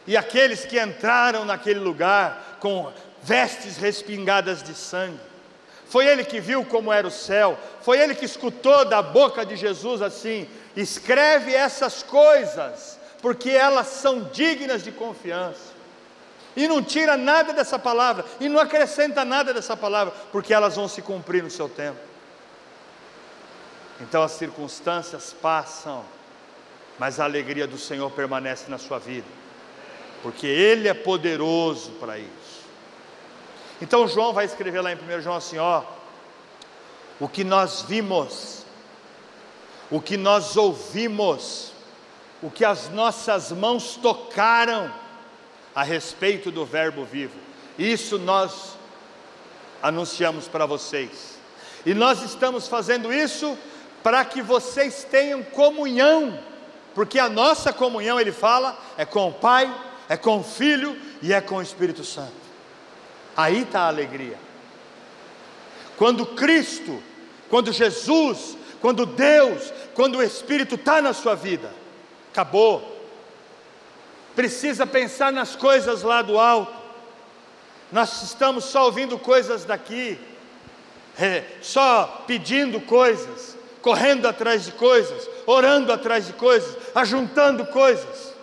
[0.06, 2.92] e aqueles que entraram naquele lugar com
[3.24, 5.18] vestes respingadas de sangue.
[5.87, 9.56] Foi ele que viu como era o céu, foi ele que escutou da boca de
[9.56, 15.74] Jesus assim: escreve essas coisas, porque elas são dignas de confiança
[16.56, 20.87] e não tira nada dessa palavra, e não acrescenta nada dessa palavra, porque elas vão
[20.87, 21.98] se cumprir no seu tempo.
[24.00, 26.04] Então as circunstâncias passam,
[26.98, 29.26] mas a alegria do Senhor permanece na sua vida,
[30.22, 32.43] porque Ele é poderoso para isso.
[33.80, 35.82] Então João vai escrever lá em 1 João assim: ó,
[37.20, 38.64] o que nós vimos,
[39.90, 41.72] o que nós ouvimos,
[42.42, 44.92] o que as nossas mãos tocaram,
[45.74, 47.38] a respeito do Verbo vivo.
[47.78, 48.76] Isso nós
[49.82, 51.34] anunciamos para vocês.
[51.84, 53.58] E nós estamos fazendo isso
[54.02, 56.38] para que vocês tenham comunhão,
[56.94, 59.74] porque a nossa comunhão, ele fala, é com o Pai,
[60.08, 62.43] é com o Filho e é com o Espírito Santo.
[63.37, 64.38] Aí está a alegria.
[65.97, 67.03] Quando Cristo,
[67.49, 71.73] quando Jesus, quando Deus, quando o Espírito está na sua vida,
[72.33, 72.94] acabou
[74.35, 76.73] precisa pensar nas coisas lá do alto.
[77.90, 80.18] Nós estamos só ouvindo coisas daqui,
[81.18, 88.35] é, só pedindo coisas, correndo atrás de coisas, orando atrás de coisas, ajuntando coisas.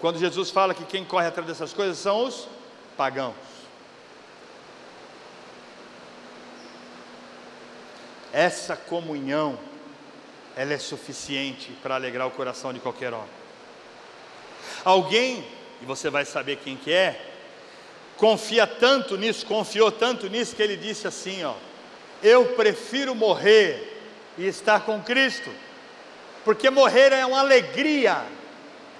[0.00, 2.46] Quando Jesus fala que quem corre atrás dessas coisas são os
[2.96, 3.34] pagãos.
[8.32, 9.58] Essa comunhão,
[10.56, 13.28] ela é suficiente para alegrar o coração de qualquer homem.
[14.84, 15.44] Alguém,
[15.82, 17.20] e você vai saber quem que é,
[18.16, 21.54] confia tanto nisso, confiou tanto nisso que ele disse assim, ó:
[22.22, 23.98] Eu prefiro morrer
[24.38, 25.50] e estar com Cristo,
[26.44, 28.22] porque morrer é uma alegria,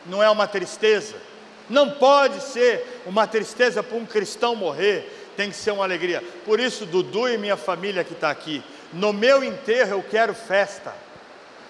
[0.07, 1.17] não é uma tristeza.
[1.69, 6.21] Não pode ser uma tristeza para um cristão morrer, tem que ser uma alegria.
[6.45, 8.61] Por isso, Dudu e minha família que está aqui,
[8.93, 10.93] no meu enterro eu quero festa,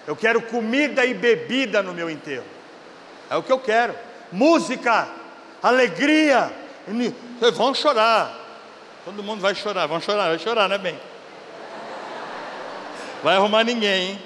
[0.07, 2.45] eu quero comida e bebida no meu enterro.
[3.29, 3.93] É o que eu quero.
[4.31, 5.07] Música,
[5.61, 6.51] alegria.
[7.39, 8.37] Vocês vão chorar.
[9.05, 10.99] Todo mundo vai chorar, vão chorar, vai chorar, né, bem?
[13.23, 14.21] Vai arrumar ninguém, hein?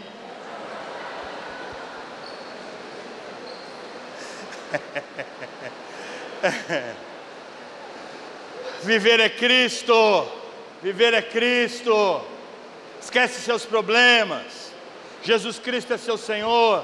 [8.83, 10.27] Viver é Cristo,
[10.81, 12.21] viver é Cristo.
[13.05, 14.71] Esquece seus problemas.
[15.23, 16.83] Jesus Cristo é seu Senhor.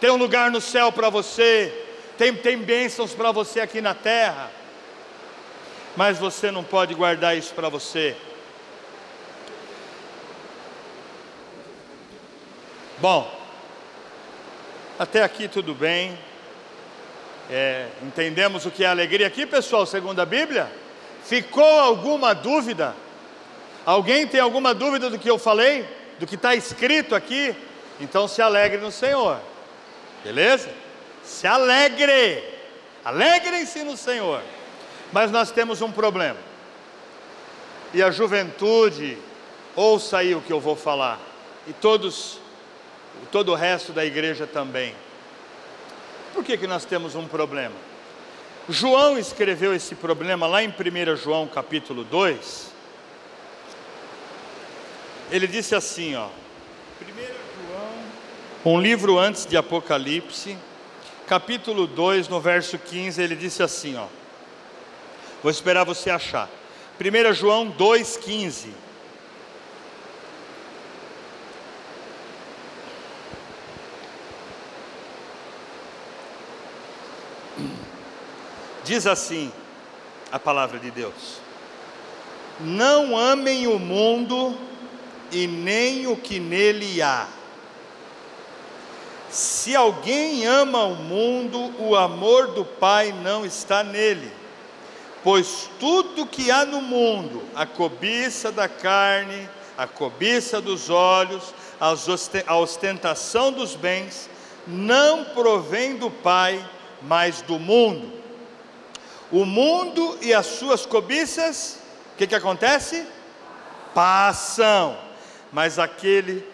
[0.00, 1.86] Tem um lugar no céu para você.
[2.16, 4.48] Tem, tem bênçãos para você aqui na terra.
[5.96, 8.16] Mas você não pode guardar isso para você.
[12.98, 13.28] Bom,
[15.00, 16.16] até aqui tudo bem.
[17.50, 20.70] É, entendemos o que é alegria aqui, pessoal, segundo a Bíblia?
[21.24, 22.94] Ficou alguma dúvida?
[23.90, 25.84] Alguém tem alguma dúvida do que eu falei?
[26.20, 27.52] Do que está escrito aqui?
[28.00, 29.40] Então se alegre no Senhor.
[30.22, 30.70] Beleza?
[31.24, 32.40] Se alegre.
[33.04, 34.42] Alegrem-se no Senhor.
[35.12, 36.38] Mas nós temos um problema.
[37.92, 39.18] E a juventude,
[39.74, 41.18] ouça aí o que eu vou falar.
[41.66, 42.38] E todos,
[43.32, 44.94] todo o resto da igreja também.
[46.32, 47.74] por que, que nós temos um problema?
[48.68, 52.69] João escreveu esse problema lá em 1 João capítulo 2.
[55.30, 56.26] Ele disse assim, ó.
[56.26, 57.06] 1
[58.64, 60.58] João, um livro antes de Apocalipse,
[61.26, 64.06] capítulo 2, no verso 15, ele disse assim, ó.
[65.40, 66.48] Vou esperar você achar.
[67.00, 68.70] 1 João 2,15.
[78.84, 79.52] Diz assim
[80.32, 81.40] a palavra de Deus:
[82.58, 84.58] Não amem o mundo
[85.32, 87.26] e nem o que nele há.
[89.30, 94.30] Se alguém ama o mundo, o amor do Pai não está nele.
[95.22, 102.56] Pois tudo que há no mundo, a cobiça da carne, a cobiça dos olhos, a
[102.56, 104.28] ostentação dos bens,
[104.66, 106.64] não provém do Pai,
[107.02, 108.12] mas do mundo.
[109.30, 111.78] O mundo e as suas cobiças,
[112.14, 113.06] o que, que acontece?
[113.94, 114.98] Passam,
[115.52, 116.46] mas aquele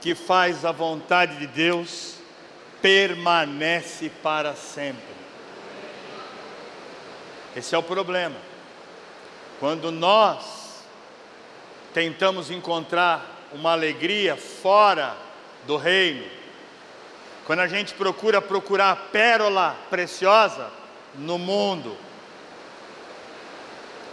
[0.00, 2.16] que faz a vontade de Deus
[2.80, 5.02] permanece para sempre.
[7.54, 8.36] Esse é o problema.
[9.58, 10.82] Quando nós
[11.92, 15.16] tentamos encontrar uma alegria fora
[15.66, 16.24] do reino,
[17.44, 20.70] quando a gente procura procurar pérola preciosa
[21.16, 21.96] no mundo,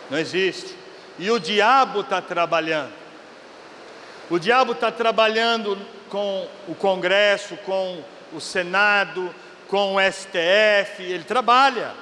[0.09, 0.75] não existe.
[1.19, 3.06] E o diabo está trabalhando.
[4.29, 5.77] O diabo está trabalhando
[6.09, 8.03] com o Congresso, com
[8.33, 9.33] o Senado,
[9.67, 11.93] com o STF, ele trabalha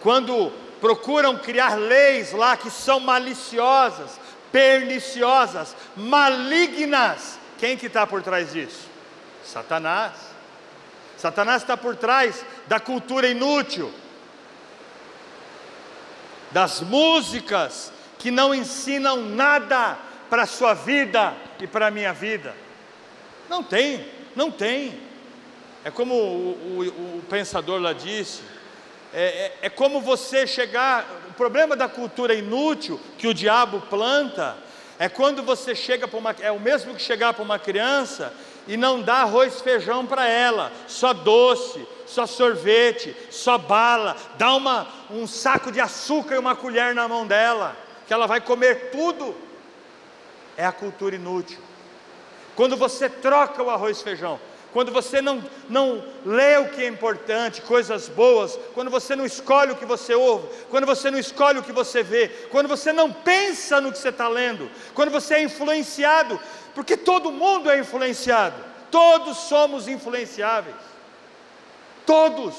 [0.00, 4.18] quando procuram criar leis lá que são maliciosas,
[4.50, 8.88] perniciosas, malignas, quem que está por trás disso?
[9.44, 10.12] Satanás.
[11.16, 13.92] Satanás está por trás da cultura inútil,
[16.50, 19.96] das músicas que não ensinam nada
[20.32, 22.54] para a sua vida e para a minha vida.
[23.50, 24.02] Não tem,
[24.34, 24.98] não tem.
[25.84, 28.40] É como o, o, o pensador lá disse:
[29.12, 31.04] é, é, é como você chegar.
[31.28, 34.56] O problema da cultura inútil que o diabo planta
[34.98, 36.34] é quando você chega para uma.
[36.40, 38.32] É o mesmo que chegar para uma criança
[38.66, 44.54] e não dá arroz e feijão para ela, só doce, só sorvete, só bala, dá
[44.54, 47.76] uma, um saco de açúcar e uma colher na mão dela,
[48.06, 49.51] que ela vai comer tudo.
[50.56, 51.58] É a cultura inútil.
[52.54, 54.38] Quando você troca o arroz e feijão
[54.72, 59.72] quando você não, não lê o que é importante, coisas boas, quando você não escolhe
[59.72, 63.12] o que você ouve, quando você não escolhe o que você vê, quando você não
[63.12, 66.40] pensa no que você está lendo, quando você é influenciado,
[66.74, 68.56] porque todo mundo é influenciado,
[68.90, 70.76] todos somos influenciáveis,
[72.06, 72.54] todos,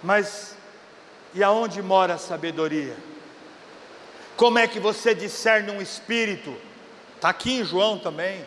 [0.00, 0.56] mas
[1.34, 2.96] e aonde mora a sabedoria?
[4.42, 6.52] Como é que você discerne um espírito?
[7.14, 8.44] Está aqui em João também.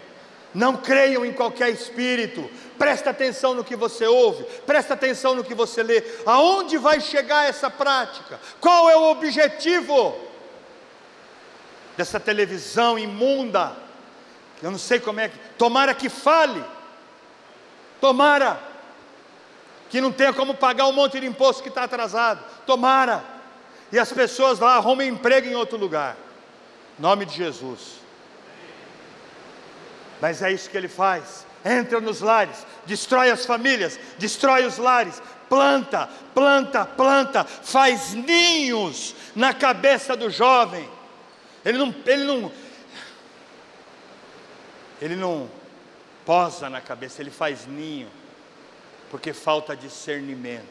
[0.53, 2.51] Não creiam em qualquer espírito.
[2.77, 6.03] Presta atenção no que você ouve, presta atenção no que você lê.
[6.25, 8.37] Aonde vai chegar essa prática?
[8.59, 10.13] Qual é o objetivo
[11.95, 13.73] dessa televisão imunda?
[14.61, 15.39] Eu não sei como é que.
[15.57, 16.61] Tomara que fale.
[18.01, 18.59] Tomara
[19.89, 22.43] que não tenha como pagar um monte de imposto que está atrasado.
[22.65, 23.34] Tomara.
[23.95, 26.17] E as pessoas lá arrumem emprego em outro lugar.
[26.99, 28.01] Nome de Jesus.
[30.19, 31.45] Mas é isso que ele faz.
[31.63, 39.53] Entra nos lares, destrói as famílias, destrói os lares, planta, planta, planta, faz ninhos na
[39.53, 40.89] cabeça do jovem.
[41.63, 42.51] Ele não, ele não,
[45.01, 45.49] ele não
[46.25, 48.09] posa na cabeça, ele faz ninho,
[49.09, 50.67] porque falta discernimento,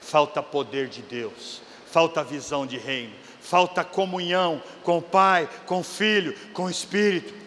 [0.00, 5.84] falta poder de Deus, falta visão de reino, falta comunhão com o Pai, com o
[5.84, 7.38] Filho, com o Espírito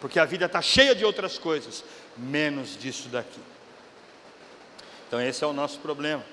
[0.00, 1.84] porque a vida está cheia de outras coisas,
[2.16, 3.40] menos disso daqui.
[5.08, 6.24] Então, esse é o nosso problema.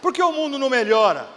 [0.00, 1.28] Por que o mundo não melhora?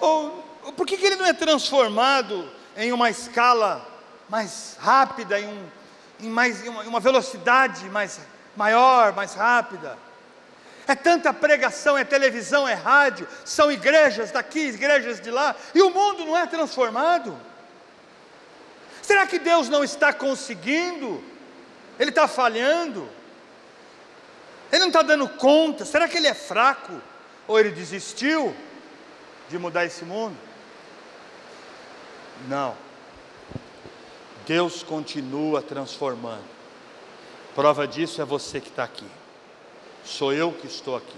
[0.00, 0.44] Ou
[0.76, 3.86] por que, que ele não é transformado em uma escala
[4.28, 5.68] mais rápida, em, um,
[6.20, 8.20] em mais, em uma, em uma velocidade mais
[8.56, 9.98] maior, mais rápida?
[10.88, 15.90] É tanta pregação, é televisão, é rádio, são igrejas daqui, igrejas de lá, e o
[15.90, 17.36] mundo não é transformado.
[19.02, 21.22] Será que Deus não está conseguindo?
[21.98, 23.08] Ele está falhando?
[24.70, 25.84] Ele não está dando conta?
[25.84, 27.00] Será que ele é fraco?
[27.48, 28.54] Ou ele desistiu
[29.48, 30.36] de mudar esse mundo?
[32.48, 32.76] Não.
[34.46, 36.55] Deus continua transformando.
[37.56, 39.06] Prova disso é você que está aqui,
[40.04, 41.16] sou eu que estou aqui,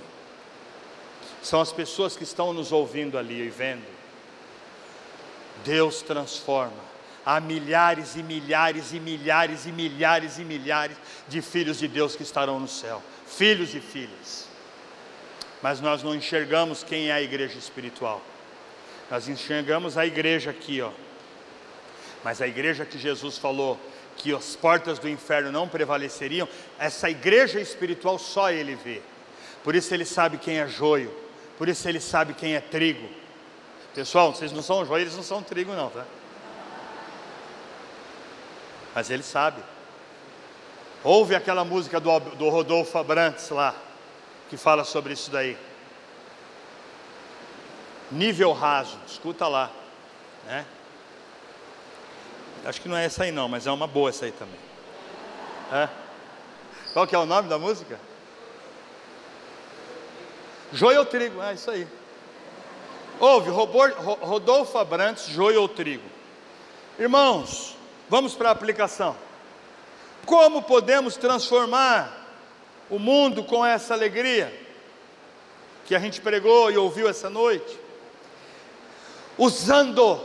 [1.43, 3.85] são as pessoas que estão nos ouvindo ali e vendo.
[5.65, 6.89] Deus transforma.
[7.27, 12.23] Há milhares e milhares e milhares e milhares e milhares de filhos de Deus que
[12.23, 14.47] estarão no céu, filhos e filhas.
[15.61, 18.23] Mas nós não enxergamos quem é a igreja espiritual.
[19.11, 20.93] Nós enxergamos a igreja aqui, ó.
[22.23, 23.77] Mas a igreja que Jesus falou
[24.19, 26.49] que as portas do inferno não prevaleceriam,
[26.79, 29.01] essa igreja espiritual só ele vê.
[29.63, 31.15] Por isso ele sabe quem é joio,
[31.57, 33.09] por isso ele sabe quem é trigo.
[33.95, 36.05] Pessoal, vocês não são joio, eles não são trigo não, tá?
[38.95, 39.63] Mas ele sabe.
[41.05, 43.75] Ouve aquela música do, do Rodolfo Abrantes lá,
[44.51, 45.57] que fala sobre isso daí.
[48.11, 49.71] Nível raso, escuta lá.
[50.47, 50.65] Né?
[52.65, 54.61] Acho que não é essa aí não, mas é uma boa essa aí também.
[55.73, 55.89] É?
[56.93, 57.99] Qual que é o nome da música?
[60.73, 61.87] Joio ou trigo, é isso aí.
[63.21, 66.05] Ouve, Rodolfo Abrantes, joio ou trigo.
[66.99, 67.77] Irmãos,
[68.09, 69.17] vamos para a aplicação.
[70.27, 72.27] Como podemos transformar
[72.91, 74.53] o mundo com essa alegria
[75.87, 77.79] que a gente pregou e ouviu essa noite?
[79.39, 80.21] Usando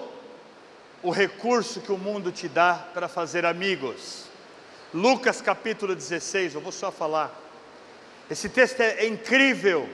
[1.03, 4.23] o recurso que o mundo te dá para fazer amigos.
[4.93, 7.37] Lucas capítulo 16, eu vou só falar.
[8.31, 9.87] Esse texto é, incrível.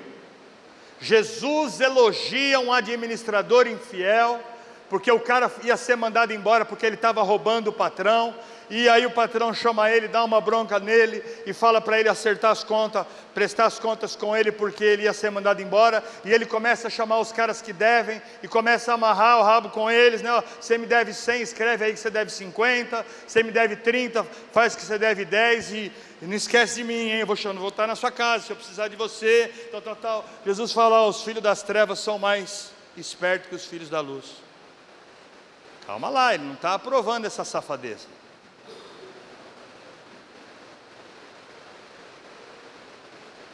[1.01, 4.39] Jesus elogia um administrador infiel,
[4.89, 8.33] porque o cara ia ser mandado embora porque ele estava roubando o patrão,
[8.69, 12.51] e aí o patrão chama ele, dá uma bronca nele e fala para ele acertar
[12.51, 16.45] as contas, prestar as contas com ele porque ele ia ser mandado embora, e ele
[16.45, 20.21] começa a chamar os caras que devem e começa a amarrar o rabo com eles,
[20.21, 20.43] né?
[20.59, 24.75] Você me deve 100, escreve aí que você deve 50, você me deve 30, faz
[24.75, 27.19] que você deve 10 e, e não esquece de mim, hein?
[27.21, 30.25] Eu vou, vou voltar na sua casa se eu precisar de você, tal, tal, tal.
[30.45, 34.48] Jesus fala: os filhos das trevas são mais espertos que os filhos da luz.
[35.89, 38.05] Calma lá, ele não está aprovando essa safadeza.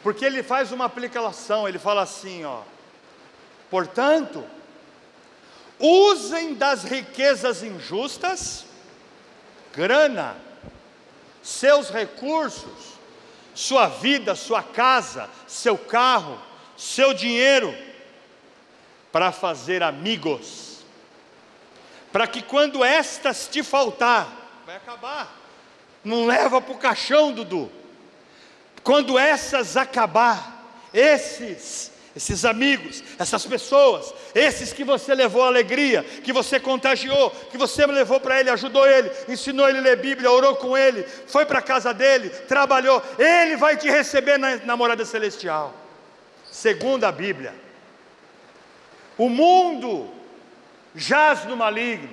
[0.02, 2.60] Porque ele faz uma aplicação, ele fala assim, ó.
[3.70, 4.44] Portanto,
[5.78, 8.66] usem das riquezas injustas,
[9.72, 10.36] grana,
[11.42, 12.98] seus recursos,
[13.54, 16.38] sua vida, sua casa, seu carro,
[16.76, 17.74] seu dinheiro,
[19.10, 20.65] para fazer amigos,
[22.16, 24.26] para que quando estas te faltar,
[24.64, 25.36] vai acabar,
[26.02, 27.70] não leva para o caixão, Dudu.
[28.82, 30.64] Quando essas acabar,
[30.94, 37.84] esses, esses amigos, essas pessoas, esses que você levou alegria, que você contagiou, que você
[37.84, 41.58] levou para ele, ajudou ele, ensinou ele a ler Bíblia, orou com ele, foi para
[41.58, 45.74] a casa dele, trabalhou, ele vai te receber na, na morada celestial.
[46.50, 47.54] Segundo a Bíblia,
[49.18, 50.15] o mundo
[50.96, 52.08] jaz no maligno,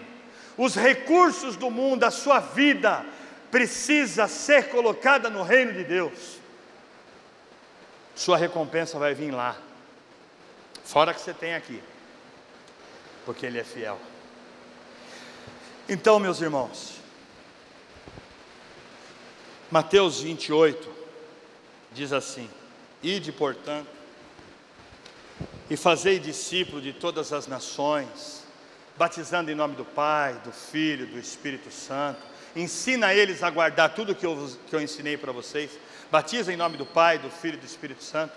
[0.58, 3.06] os recursos do mundo, a sua vida,
[3.50, 6.38] precisa ser colocada no reino de Deus.
[8.16, 9.58] Sua recompensa vai vir lá,
[10.84, 11.82] fora que você tem aqui,
[13.26, 14.00] porque Ele é fiel.
[15.90, 17.00] Então, meus irmãos,
[19.72, 20.88] Mateus 28
[21.92, 22.50] diz assim:
[23.02, 23.90] Ide, portanto,
[25.70, 28.43] e fazei discípulo de todas as nações,
[28.98, 32.22] batizando em nome do Pai, do Filho, do Espírito Santo,
[32.56, 35.72] ensina eles a guardar tudo que eu, que eu ensinei para vocês
[36.14, 38.36] Batiza em nome do Pai, do Filho e do Espírito Santo.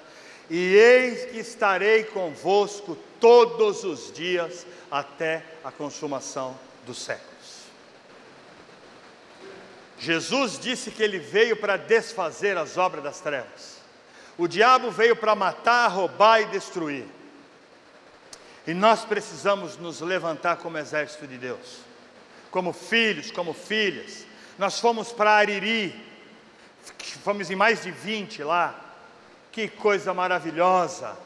[0.49, 7.67] E eis que estarei convosco todos os dias até a consumação dos séculos.
[9.99, 13.77] Jesus disse que ele veio para desfazer as obras das trevas.
[14.39, 17.05] O diabo veio para matar, roubar e destruir.
[18.67, 21.81] E nós precisamos nos levantar como exército de Deus,
[22.51, 24.27] como filhos, como filhas.
[24.59, 25.95] Nós fomos para Ariri,
[27.23, 28.75] fomos em mais de 20 lá.
[29.53, 31.17] Que coisa maravilhosa.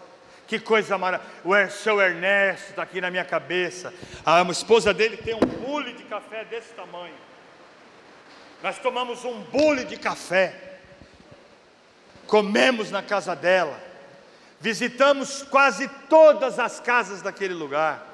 [0.47, 1.41] Que coisa maravilhosa.
[1.45, 3.93] O seu Ernesto está aqui na minha cabeça.
[4.25, 7.15] A esposa dele tem um bule de café desse tamanho.
[8.63, 10.79] Nós tomamos um bule de café.
[12.27, 13.90] Comemos na casa dela.
[14.61, 18.07] Visitamos quase todas as casas daquele lugar.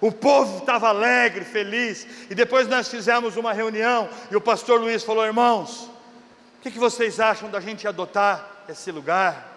[0.00, 2.06] O povo estava alegre, feliz.
[2.30, 4.08] E depois nós fizemos uma reunião.
[4.30, 5.90] E o pastor Luiz falou: Irmãos,
[6.58, 9.52] o que, que vocês acham da gente adotar esse lugar?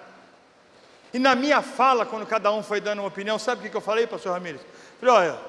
[1.13, 3.77] E na minha fala, quando cada um foi dando uma opinião, sabe o que, que
[3.77, 4.59] eu falei, pastor Ramírez?
[4.99, 5.39] Falei, olha,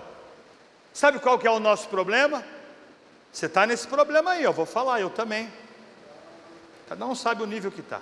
[0.95, 2.45] sabe qual que é o nosso problema?
[3.33, 5.53] Você está nesse problema aí, eu vou falar, eu também.
[6.89, 8.01] Cada um sabe o nível que está.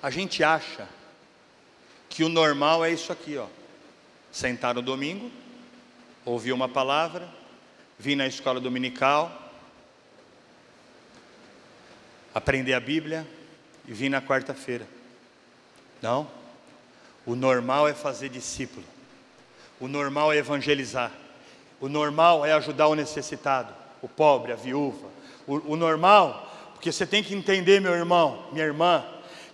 [0.00, 0.86] A gente acha
[2.14, 3.48] que o normal é isso aqui, ó.
[4.30, 5.32] Sentar no domingo,
[6.24, 7.28] ouvir uma palavra,
[7.98, 9.50] vir na escola dominical,
[12.32, 13.26] aprender a Bíblia
[13.84, 14.86] e vir na quarta-feira.
[16.00, 16.30] Não.
[17.26, 18.86] O normal é fazer discípulo.
[19.80, 21.10] O normal é evangelizar.
[21.80, 25.08] O normal é ajudar o necessitado, o pobre, a viúva.
[25.48, 29.04] O, o normal, porque você tem que entender, meu irmão, minha irmã,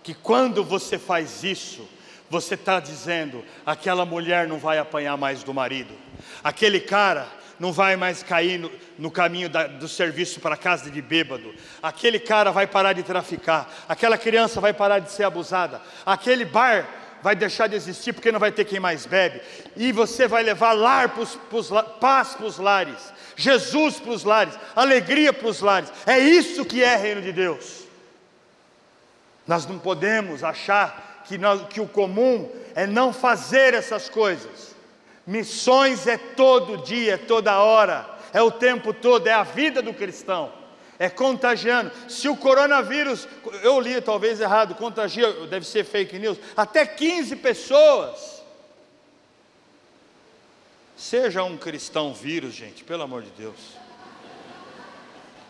[0.03, 1.89] que quando você faz isso,
[2.31, 5.93] você está dizendo: aquela mulher não vai apanhar mais do marido,
[6.41, 7.27] aquele cara
[7.59, 11.53] não vai mais cair no, no caminho da, do serviço para casa de bêbado,
[11.83, 16.87] aquele cara vai parar de traficar, aquela criança vai parar de ser abusada, aquele bar
[17.21, 19.41] vai deixar de existir porque não vai ter quem mais bebe,
[19.75, 21.69] e você vai levar lar pros, pros,
[21.99, 26.81] paz para os lares, Jesus para os lares, alegria para os lares, é isso que
[26.81, 27.81] é reino de Deus.
[29.45, 34.75] Nós não podemos achar que, nós, que o comum é não fazer essas coisas.
[35.25, 39.93] Missões é todo dia, é toda hora, é o tempo todo, é a vida do
[39.93, 40.51] cristão,
[40.99, 41.89] é contagiando.
[42.09, 43.29] Se o coronavírus,
[43.63, 48.43] eu li talvez errado, contagia, deve ser fake news, até 15 pessoas.
[50.97, 53.77] Seja um cristão vírus, gente, pelo amor de Deus.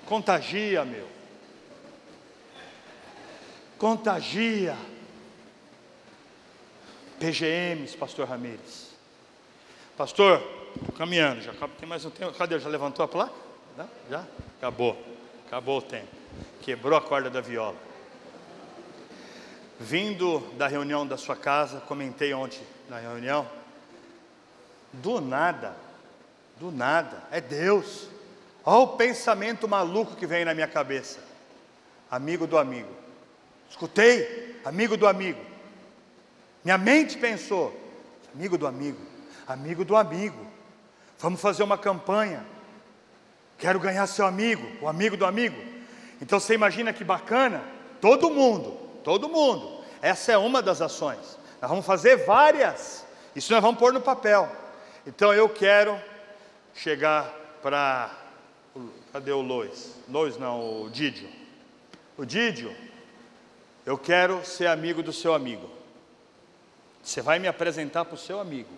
[0.05, 1.07] Contagia, meu.
[3.79, 4.77] Contagia.
[7.21, 8.89] PGMs, pastor Ramires.
[9.95, 10.41] Pastor,
[10.97, 12.33] caminhando, já tem mais um tempo.
[12.33, 12.57] Cadê?
[12.57, 13.35] Já levantou a placa?
[14.09, 14.25] Já?
[14.57, 14.97] Acabou.
[15.45, 16.07] Acabou o tempo.
[16.61, 17.75] Quebrou a corda da viola.
[19.79, 23.47] Vindo da reunião da sua casa, comentei ontem na reunião.
[24.91, 25.75] Do nada,
[26.59, 28.07] do nada, é Deus.
[28.65, 31.19] Olha o pensamento maluco que vem na minha cabeça.
[32.09, 32.89] Amigo do amigo.
[33.69, 35.50] Escutei, amigo do amigo.
[36.63, 37.75] Minha mente pensou,
[38.33, 39.11] amigo do amigo
[39.51, 40.45] amigo do amigo.
[41.19, 42.45] Vamos fazer uma campanha.
[43.57, 45.61] Quero ganhar seu amigo, o amigo do amigo.
[46.21, 47.63] Então você imagina que bacana?
[47.99, 49.83] Todo mundo, todo mundo.
[50.01, 51.37] Essa é uma das ações.
[51.61, 53.05] Nós vamos fazer várias.
[53.35, 54.49] Isso nós vamos pôr no papel.
[55.05, 55.99] Então eu quero
[56.73, 57.29] chegar
[57.61, 58.09] para.
[59.13, 59.95] Cadê o Lois?
[60.09, 61.29] Lois não, o Didio.
[62.17, 62.73] O Didio,
[63.85, 65.69] eu quero ser amigo do seu amigo.
[67.03, 68.69] Você vai me apresentar para o seu amigo.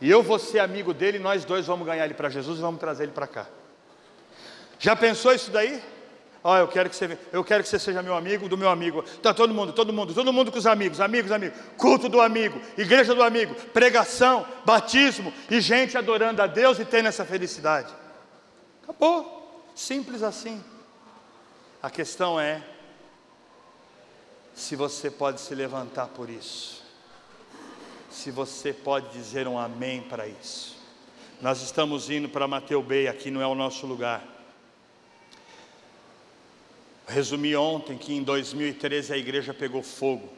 [0.00, 2.80] E eu vou ser amigo dele, nós dois vamos ganhar ele para Jesus e vamos
[2.80, 3.46] trazer ele para cá.
[4.78, 5.82] Já pensou isso daí?
[6.42, 9.02] Oh, eu quero que você, eu quero que você seja meu amigo do meu amigo.
[9.22, 11.58] Tá todo mundo, todo mundo, todo mundo com os amigos, amigos, amigos.
[11.76, 17.08] Culto do amigo, igreja do amigo, pregação, batismo e gente adorando a Deus e tendo
[17.08, 17.92] essa felicidade.
[18.82, 19.34] Acabou.
[19.74, 20.62] Simples assim.
[21.82, 22.62] A questão é
[24.54, 26.85] se você pode se levantar por isso
[28.16, 30.74] se você pode dizer um amém para isso.
[31.40, 34.26] Nós estamos indo para Mateu Bay, aqui não é o nosso lugar.
[37.06, 40.32] Resumi ontem que em 2013 a igreja pegou fogo.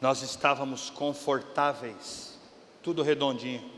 [0.00, 2.38] Nós estávamos confortáveis,
[2.80, 3.68] tudo redondinho.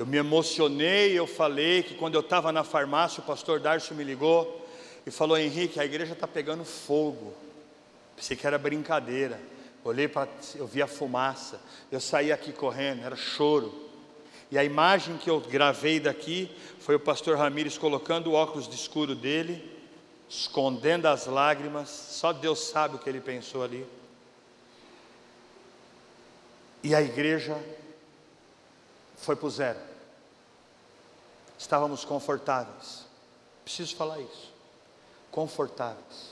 [0.00, 4.02] Eu me emocionei, eu falei que quando eu estava na farmácia, o pastor Darcio me
[4.02, 4.66] ligou
[5.06, 7.32] e falou: Henrique, a igreja está pegando fogo.
[8.16, 9.51] Pensei que era brincadeira.
[9.84, 11.60] Olhei para, eu vi a fumaça.
[11.90, 13.90] Eu saí aqui correndo, era choro.
[14.50, 18.74] E a imagem que eu gravei daqui foi o pastor Ramires colocando o óculos de
[18.74, 19.80] escuro dele,
[20.28, 21.88] escondendo as lágrimas.
[21.88, 23.86] Só Deus sabe o que ele pensou ali.
[26.82, 27.56] E a igreja
[29.16, 29.78] foi para o zero.
[31.58, 33.06] Estávamos confortáveis.
[33.64, 34.52] Preciso falar isso.
[35.30, 36.31] Confortáveis.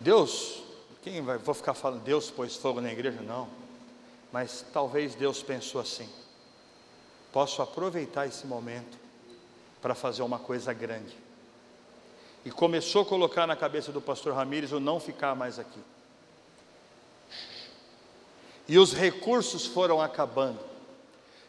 [0.00, 0.62] Deus,
[1.02, 3.20] quem vai, vou ficar falando, Deus pôs fogo na igreja?
[3.20, 3.48] Não.
[4.32, 6.08] Mas talvez Deus pensou assim:
[7.32, 8.98] posso aproveitar esse momento
[9.80, 11.16] para fazer uma coisa grande.
[12.44, 15.80] E começou a colocar na cabeça do pastor Ramires o não ficar mais aqui.
[18.68, 20.60] E os recursos foram acabando.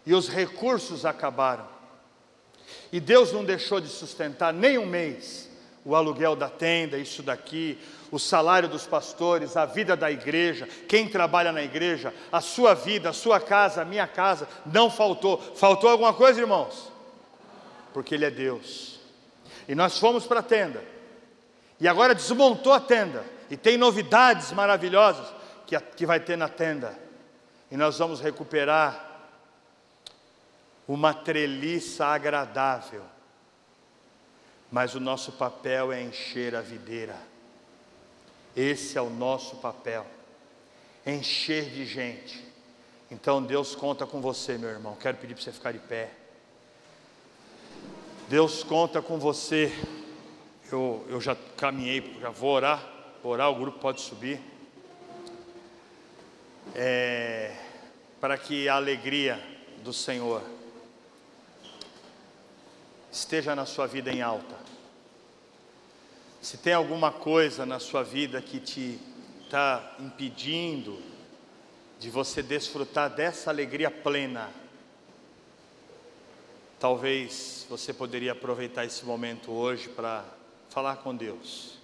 [0.06, 1.68] E os recursos acabaram.
[2.91, 5.49] E Deus não deixou de sustentar nem um mês
[5.86, 7.78] o aluguel da tenda, isso daqui,
[8.12, 13.10] o salário dos pastores, a vida da igreja, quem trabalha na igreja, a sua vida,
[13.10, 15.38] a sua casa, a minha casa, não faltou.
[15.56, 16.92] Faltou alguma coisa, irmãos?
[17.94, 19.00] Porque Ele é Deus.
[19.68, 20.84] E nós fomos para a tenda,
[21.80, 25.28] e agora desmontou a tenda, e tem novidades maravilhosas
[25.66, 26.98] que, que vai ter na tenda,
[27.72, 29.08] e nós vamos recuperar
[30.88, 33.04] uma treliça agradável,
[34.72, 37.17] mas o nosso papel é encher a videira.
[38.55, 40.05] Esse é o nosso papel,
[41.05, 42.43] encher de gente.
[43.11, 44.95] Então Deus conta com você, meu irmão.
[44.99, 46.11] Quero pedir para você ficar de pé.
[48.28, 49.74] Deus conta com você.
[50.72, 52.88] Eu, eu já caminhei, já vou orar.
[53.24, 54.39] Vou orar, o grupo pode subir.
[56.76, 57.55] É,
[58.22, 59.43] para que a alegria
[59.84, 60.43] do Senhor
[63.12, 64.55] esteja na sua vida em alta.
[66.41, 68.99] Se tem alguma coisa na sua vida que te
[69.43, 71.01] está impedindo
[71.99, 74.49] de você desfrutar dessa alegria plena,
[76.80, 80.24] talvez você poderia aproveitar esse momento hoje para
[80.70, 81.78] falar com Deus,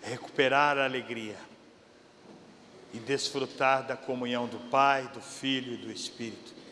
[0.00, 1.36] recuperar a alegria
[2.94, 6.65] e desfrutar da comunhão do Pai, do Filho e do Espírito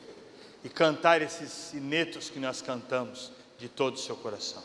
[0.65, 4.62] e cantar esses sinetos que nós cantamos de todo o seu coração.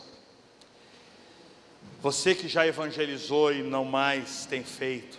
[2.00, 5.18] Você que já evangelizou e não mais tem feito,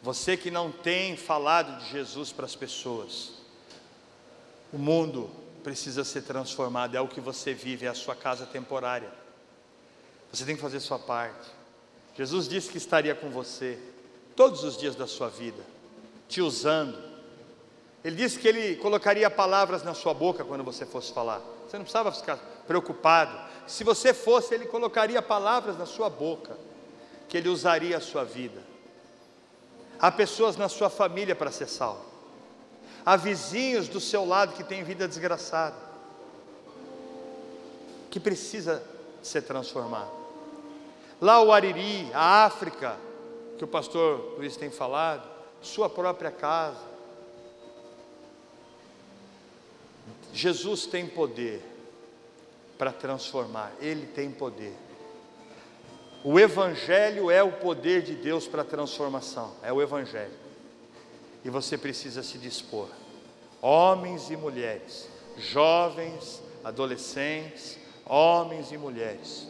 [0.00, 3.32] você que não tem falado de Jesus para as pessoas,
[4.72, 5.30] o mundo
[5.62, 9.10] precisa ser transformado, é o que você vive, é a sua casa temporária.
[10.30, 11.48] Você tem que fazer sua parte.
[12.16, 13.78] Jesus disse que estaria com você
[14.36, 15.64] todos os dias da sua vida,
[16.28, 17.13] te usando.
[18.04, 21.40] Ele disse que ele colocaria palavras na sua boca quando você fosse falar.
[21.66, 22.36] Você não precisava ficar
[22.66, 23.34] preocupado.
[23.66, 26.54] Se você fosse, ele colocaria palavras na sua boca,
[27.28, 28.62] que ele usaria a sua vida.
[29.98, 32.04] Há pessoas na sua família para ser salvo.
[33.06, 35.76] Há vizinhos do seu lado que têm vida desgraçada,
[38.10, 38.82] que precisa
[39.22, 40.10] ser transformado.
[41.20, 42.98] Lá o Ariri, a África,
[43.56, 45.26] que o pastor Luiz tem falado,
[45.62, 46.93] sua própria casa.
[50.34, 51.62] Jesus tem poder
[52.76, 54.74] para transformar, Ele tem poder.
[56.22, 60.44] O Evangelho é o poder de Deus para transformação, é o Evangelho.
[61.42, 62.88] E você precisa se dispor,
[63.62, 65.08] homens e mulheres,
[65.38, 69.46] jovens, adolescentes, homens e mulheres.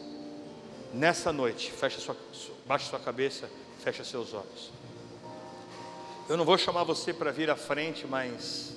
[0.93, 2.15] Nessa noite, fecha sua,
[2.65, 3.49] baixe sua cabeça
[3.85, 4.71] Fecha seus olhos.
[6.27, 8.73] Eu não vou chamar você para vir à frente, mas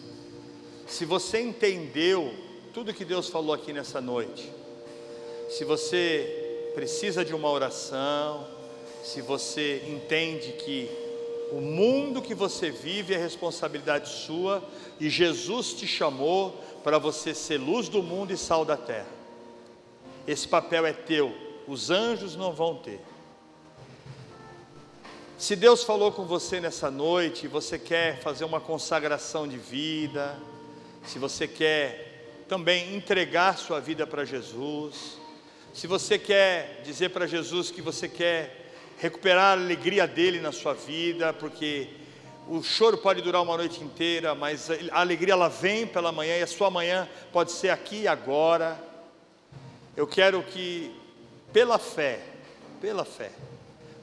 [0.89, 2.34] se você entendeu
[2.72, 4.51] tudo que Deus falou aqui nessa noite,
[5.51, 8.47] se você precisa de uma oração,
[9.05, 10.91] se você entende que
[11.53, 14.62] o mundo que você vive é responsabilidade sua
[14.99, 19.09] e Jesus te chamou para você ser luz do mundo e sal da terra.
[20.26, 21.34] Esse papel é teu,
[21.66, 23.01] os anjos não vão ter.
[25.39, 30.39] Se Deus falou com você nessa noite, você quer fazer uma consagração de vida,
[31.05, 35.18] se você quer também entregar sua vida para Jesus,
[35.72, 40.74] se você quer dizer para Jesus que você quer recuperar a alegria dele na sua
[40.74, 41.88] vida, porque
[42.49, 46.42] o choro pode durar uma noite inteira, mas a alegria ela vem pela manhã e
[46.42, 48.82] a sua manhã pode ser aqui e agora.
[49.96, 50.94] Eu quero que
[51.53, 52.20] pela fé,
[52.80, 53.30] pela fé,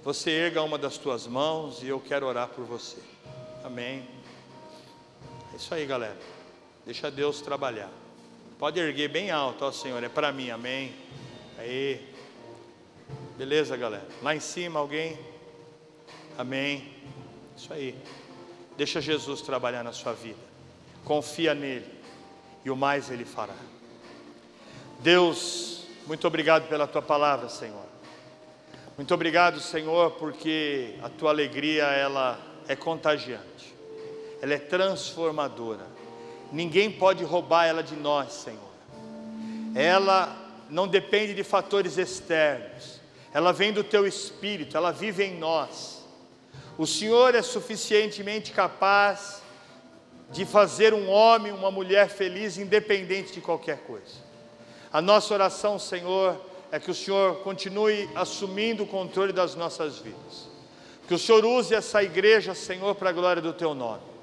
[0.04, 2.98] você erga uma das tuas mãos e eu quero orar por você.
[3.64, 4.08] Amém.
[5.52, 6.35] É isso aí, galera.
[6.86, 7.90] Deixa Deus trabalhar.
[8.60, 10.94] Pode erguer bem alto, ó Senhor, é para mim, amém.
[11.58, 12.14] Aí.
[13.38, 14.08] Beleza, galera?
[14.22, 15.20] Lá em cima, alguém?
[16.38, 16.94] Amém.
[17.58, 17.96] Isso aí.
[18.78, 20.40] Deixa Jesus trabalhar na sua vida.
[21.04, 21.86] Confia nele
[22.64, 23.56] e o mais ele fará.
[25.00, 27.86] Deus, muito obrigado pela tua palavra, Senhor.
[28.98, 33.76] Muito obrigado, Senhor, porque a tua alegria ela é contagiante.
[34.42, 35.95] Ela é transformadora.
[36.52, 38.60] Ninguém pode roubar ela de nós, Senhor.
[39.76, 40.36] Ela
[40.70, 43.00] não depende de fatores externos.
[43.34, 46.06] Ela vem do teu espírito, ela vive em nós.
[46.78, 49.42] O Senhor é suficientemente capaz
[50.32, 54.24] de fazer um homem, uma mulher feliz, independente de qualquer coisa.
[54.92, 56.40] A nossa oração, Senhor,
[56.72, 60.48] é que o Senhor continue assumindo o controle das nossas vidas.
[61.08, 64.15] Que o Senhor use essa igreja, Senhor, para a glória do Teu nome.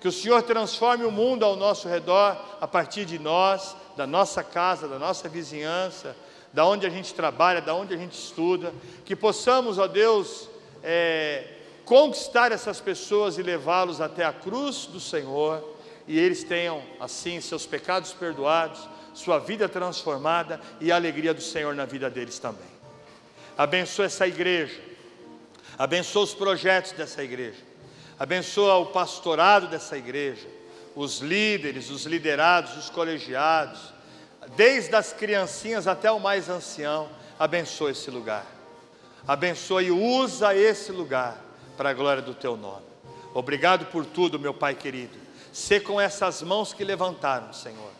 [0.00, 4.42] Que o Senhor transforme o mundo ao nosso redor, a partir de nós, da nossa
[4.42, 6.16] casa, da nossa vizinhança,
[6.52, 8.72] da onde a gente trabalha, da onde a gente estuda.
[9.04, 10.48] Que possamos, ó Deus,
[10.82, 11.44] é,
[11.84, 15.76] conquistar essas pessoas e levá-los até a cruz do Senhor,
[16.08, 21.74] e eles tenham, assim, seus pecados perdoados sua vida transformada e a alegria do Senhor
[21.74, 22.68] na vida deles também.
[23.56, 24.80] Abençoa essa igreja,
[25.78, 27.58] abençoa os projetos dessa igreja,
[28.20, 30.46] abençoa o pastorado dessa igreja,
[30.94, 33.94] os líderes, os liderados, os colegiados,
[34.54, 37.08] desde as criancinhas até o mais ancião,
[37.38, 38.44] abençoa esse lugar.
[39.26, 41.42] Abençoa e usa esse lugar
[41.78, 42.84] para a glória do teu nome.
[43.32, 45.16] Obrigado por tudo, meu Pai querido.
[45.50, 47.90] Ser com essas mãos que levantaram, Senhor.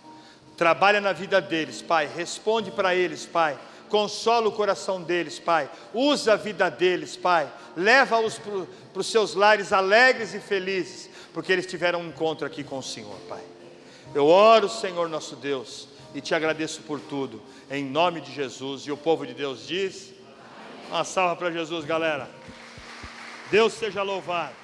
[0.55, 2.07] Trabalha na vida deles, Pai.
[2.07, 3.59] Responde para eles, Pai.
[3.91, 5.69] Consola o coração deles, Pai.
[5.93, 7.53] Usa a vida deles, Pai.
[7.77, 12.79] Leva-os para os seus lares alegres e felizes, porque eles tiveram um encontro aqui com
[12.79, 13.43] o Senhor, Pai.
[14.15, 18.83] Eu oro, Senhor nosso Deus, e te agradeço por tudo, em nome de Jesus.
[18.83, 20.13] E o povo de Deus diz:
[20.89, 22.31] Uma salva para Jesus, galera.
[23.51, 24.55] Deus seja louvado.